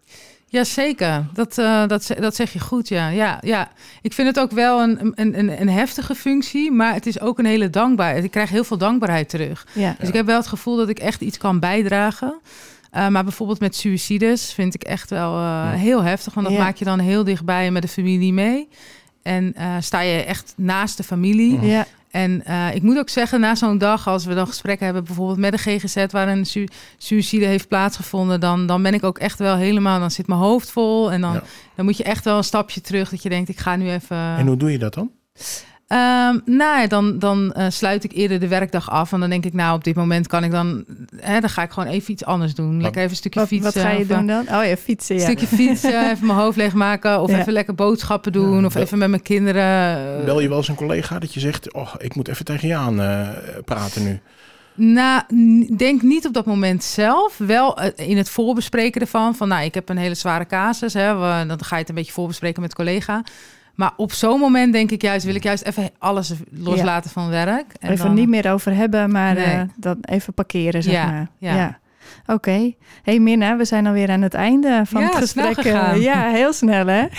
Ja, 0.52 0.64
zeker. 0.64 1.26
Dat, 1.34 1.58
eh, 1.58 1.88
dat, 1.88 2.08
dat 2.20 2.36
zeg 2.36 2.54
je 2.54 2.60
goed, 2.60 2.88
ja. 2.88 3.08
ja. 3.10 3.38
Ja, 3.42 3.72
ik 4.02 4.14
vind 4.14 4.28
het 4.28 4.40
ook 4.40 4.52
wel 4.52 4.82
een, 4.82 5.12
een, 5.16 5.40
een, 5.40 5.62
een 5.62 5.70
heftige 5.70 6.16
functie, 6.16 6.72
maar 6.72 6.94
het 6.94 7.06
is 7.06 7.20
ook 7.20 7.40
een 7.40 7.46
hele 7.46 7.70
dankbaarheid. 7.70 8.24
Ik 8.24 8.32
krijg 8.32 8.50
heel 8.50 8.64
veel 8.64 8.78
dankbaarheid 8.78 9.30
terug. 9.30 9.68
ja. 9.74 9.96
Dus 10.00 10.08
ik 10.08 10.14
heb 10.14 10.26
wel 10.26 10.38
het 10.38 10.48
gevoel 10.48 10.76
dat 10.78 10.90
ik 10.90 11.00
echt 11.00 11.22
iets 11.22 11.38
kan 11.38 11.60
bijdragen. 11.60 12.34
Uh, 12.96 13.08
maar 13.08 13.24
bijvoorbeeld 13.24 13.60
met 13.60 13.76
suicides 13.76 14.54
vind 14.54 14.74
ik 14.74 14.84
echt 14.84 15.10
wel 15.10 15.38
uh, 15.38 15.72
heel 15.74 16.02
heftig. 16.04 16.34
Want 16.34 16.48
dat 16.48 16.56
Ja. 16.56 16.64
maak 16.64 16.76
je 16.76 16.86
dan 16.86 17.00
heel 17.00 17.24
dichtbij 17.24 17.72
met 17.72 17.82
de 17.82 17.88
familie 17.88 18.34
mee. 18.34 18.68
En 19.22 19.54
uh, 19.58 19.76
sta 19.80 20.00
je 20.02 20.24
echt 20.24 20.54
naast 20.58 20.98
de 20.98 21.04
familie. 21.04 21.62
Ja. 21.62 21.86
En 22.12 22.44
uh, 22.48 22.76
ik 22.76 22.82
moet 22.82 22.98
ook 22.98 23.10
zeggen, 23.10 23.40
na 23.40 23.56
zo'n 23.56 23.78
dag, 23.78 24.08
als 24.08 24.26
we 24.26 24.34
dan 24.34 24.48
gesprekken 24.48 24.86
hebben, 24.86 25.04
bijvoorbeeld 25.04 25.38
met 25.38 25.52
de 25.52 25.58
GGZ, 25.58 26.06
waar 26.12 26.28
een 26.28 26.46
su 26.46 26.68
suïcide 26.98 27.46
heeft 27.46 27.68
plaatsgevonden, 27.68 28.40
dan, 28.40 28.66
dan 28.68 28.84
ben 28.84 28.94
ik 28.94 29.04
ook 29.04 29.18
echt 29.18 29.40
wel 29.40 29.56
helemaal, 29.56 30.00
dan 30.00 30.12
zit 30.12 30.28
mijn 30.28 30.40
hoofd 30.40 30.72
vol. 30.72 31.12
En 31.12 31.22
dan, 31.22 31.34
Ja. 31.34 31.44
dan 31.76 31.86
moet 31.86 31.98
je 31.98 32.04
echt 32.04 32.24
wel 32.24 32.38
een 32.38 32.44
stapje 32.44 32.82
terug, 32.82 33.10
dat 33.10 33.24
je 33.24 33.30
denkt, 33.30 33.50
ik 33.50 33.60
ga 33.60 33.76
nu 33.76 33.90
even. 33.92 34.18
En 34.18 34.48
hoe 34.48 34.58
doe 34.58 34.72
je 34.72 34.78
dat 34.80 34.94
dan? 34.94 35.12
Um, 35.92 36.42
nou 36.46 36.82
ja, 36.82 36.88
dan, 36.88 37.20
dan 37.20 37.54
uh, 37.58 37.66
sluit 37.70 38.04
ik 38.04 38.12
eerder 38.14 38.40
de 38.40 38.48
werkdag 38.48 38.90
af. 38.90 39.12
En 39.14 39.20
dan 39.20 39.30
denk 39.30 39.46
ik, 39.46 39.54
nou, 39.54 39.76
op 39.76 39.84
dit 39.84 39.96
moment 39.96 40.28
kan 40.28 40.44
ik 40.44 40.52
dan... 40.52 40.86
Hè, 41.18 41.40
dan 41.40 41.50
ga 41.50 41.64
ik 41.64 41.72
gewoon 41.72 41.90
even 41.90 42.12
iets 42.12 42.26
anders 42.26 42.54
doen. 42.56 42.82
Lekker 42.82 43.00
even 43.00 43.12
een 43.12 43.18
stukje 43.18 43.40
Wat, 43.40 43.48
fietsen. 43.50 43.74
wat 43.74 43.84
ga 43.84 43.90
je 43.98 44.02
of, 44.02 44.08
doen 44.08 44.28
dan? 44.28 44.42
Oh 44.42 44.66
ja, 44.66 44.76
fietsen, 44.78 45.16
Een 45.16 45.22
ja. 45.22 45.28
stukje 45.28 45.48
fietsen, 45.48 46.10
even 46.12 46.26
mijn 46.28 46.40
hoofd 46.40 46.58
leegmaken. 46.58 47.22
Of 47.22 47.32
Ja. 47.32 47.40
even 47.40 47.54
lekker 47.54 47.76
boodschappen 47.76 48.32
doen. 48.32 48.60
Ja, 48.60 48.66
of 48.66 48.74
bel- 48.74 48.82
even 48.82 48.98
met 48.98 49.10
mijn 49.10 49.22
kinderen. 49.22 50.20
uh, 50.20 50.26
Bel 50.26 50.40
je 50.42 50.48
wel 50.48 50.58
eens 50.58 50.68
een 50.68 50.76
collega 50.76 51.20
dat 51.20 51.34
je 51.34 51.40
zegt, 51.40 51.74
oh, 51.74 51.94
ik 51.98 52.16
moet 52.16 52.28
even 52.28 52.46
tegen 52.46 52.68
je 52.68 52.76
aan 52.76 53.02
eh, 53.02 53.28
praten 53.66 54.04
nu. 54.04 54.20
Nou, 54.76 55.22
denk 55.78 56.02
niet 56.02 56.28
op 56.28 56.34
dat 56.34 56.46
moment 56.46 56.84
zelf. 56.84 57.38
Wel 57.38 57.78
eh, 57.78 58.10
in 58.10 58.18
het 58.18 58.30
voorbespreken 58.30 59.02
ervan. 59.02 59.36
Van 59.36 59.48
nou, 59.48 59.64
ik 59.64 59.74
heb 59.74 59.90
een 59.90 59.98
hele 59.98 60.16
zware 60.16 60.46
casus. 60.46 60.94
Hè, 60.94 61.14
dan 61.48 61.64
ga 61.64 61.76
je 61.76 61.82
het 61.82 61.90
een 61.90 61.96
beetje 61.96 62.12
voorbespreken 62.12 62.62
met 62.62 62.76
collega. 62.76 63.24
Maar 63.76 63.92
op 63.98 64.12
zo'n 64.14 64.40
moment 64.40 64.74
denk 64.74 64.92
ik 64.92 65.02
juist, 65.02 65.26
wil 65.26 65.36
ik 65.36 65.44
juist 65.44 65.64
even 65.64 65.90
alles 65.98 66.34
loslaten 66.52 67.10
van 67.12 67.30
werk. 67.30 67.74
En 67.80 67.92
even 67.92 68.14
niet 68.14 68.30
meer 68.30 68.52
over 68.52 68.76
hebben, 68.76 69.12
maar 69.12 69.34
Nee. 69.34 69.46
eh, 69.46 69.62
dan 69.76 69.98
even 70.02 70.34
parkeren, 70.34 70.84
zeg 70.84 70.94
Ja, 70.94 71.06
maar. 71.06 71.28
ja. 71.38 71.80
Oké. 72.26 72.74
Hey 73.04 73.20
Minna, 73.20 73.58
we 73.58 73.66
zijn 73.66 73.88
alweer 73.88 74.10
aan 74.12 74.22
het 74.22 74.34
einde 74.34 74.82
van 74.86 75.02
Ja, 75.02 75.08
het 75.08 75.16
gesprek. 75.16 75.58
eh. 75.58 76.02
Ja, 76.02 76.30
heel 76.30 76.54
snel 76.54 76.86
hè? 76.88 77.06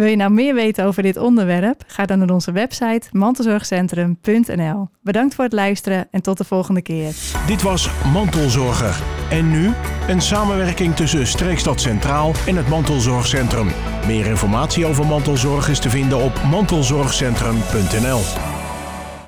Wil 0.00 0.08
je 0.08 0.16
nou 0.16 0.30
meer 0.30 0.54
weten 0.54 0.84
over 0.84 1.02
dit 1.02 1.16
onderwerp? 1.16 1.82
Ga 1.86 2.06
dan 2.06 2.18
naar 2.18 2.30
onze 2.30 2.52
website 2.52 3.08
mantelzorgcentrum.nl. 3.12 4.88
Bedankt 5.02 5.34
voor 5.34 5.44
het 5.44 5.52
luisteren 5.52 6.08
en 6.10 6.22
tot 6.22 6.38
de 6.38 6.44
volgende 6.44 6.82
keer. 6.82 7.14
Dit 7.46 7.62
was 7.62 7.90
Mantelzorger. 8.12 9.02
En 9.30 9.50
nu 9.50 9.72
een 10.08 10.20
samenwerking 10.20 10.96
tussen 10.96 11.26
Streekstad 11.26 11.80
Centraal 11.80 12.32
en 12.46 12.56
het 12.56 12.68
Mantelzorgcentrum. 12.68 13.68
Meer 14.06 14.26
informatie 14.26 14.86
over 14.86 15.06
mantelzorg 15.06 15.68
is 15.68 15.78
te 15.78 15.90
vinden 15.90 16.18
op 16.18 16.42
mantelzorgcentrum.nl. 16.50 18.59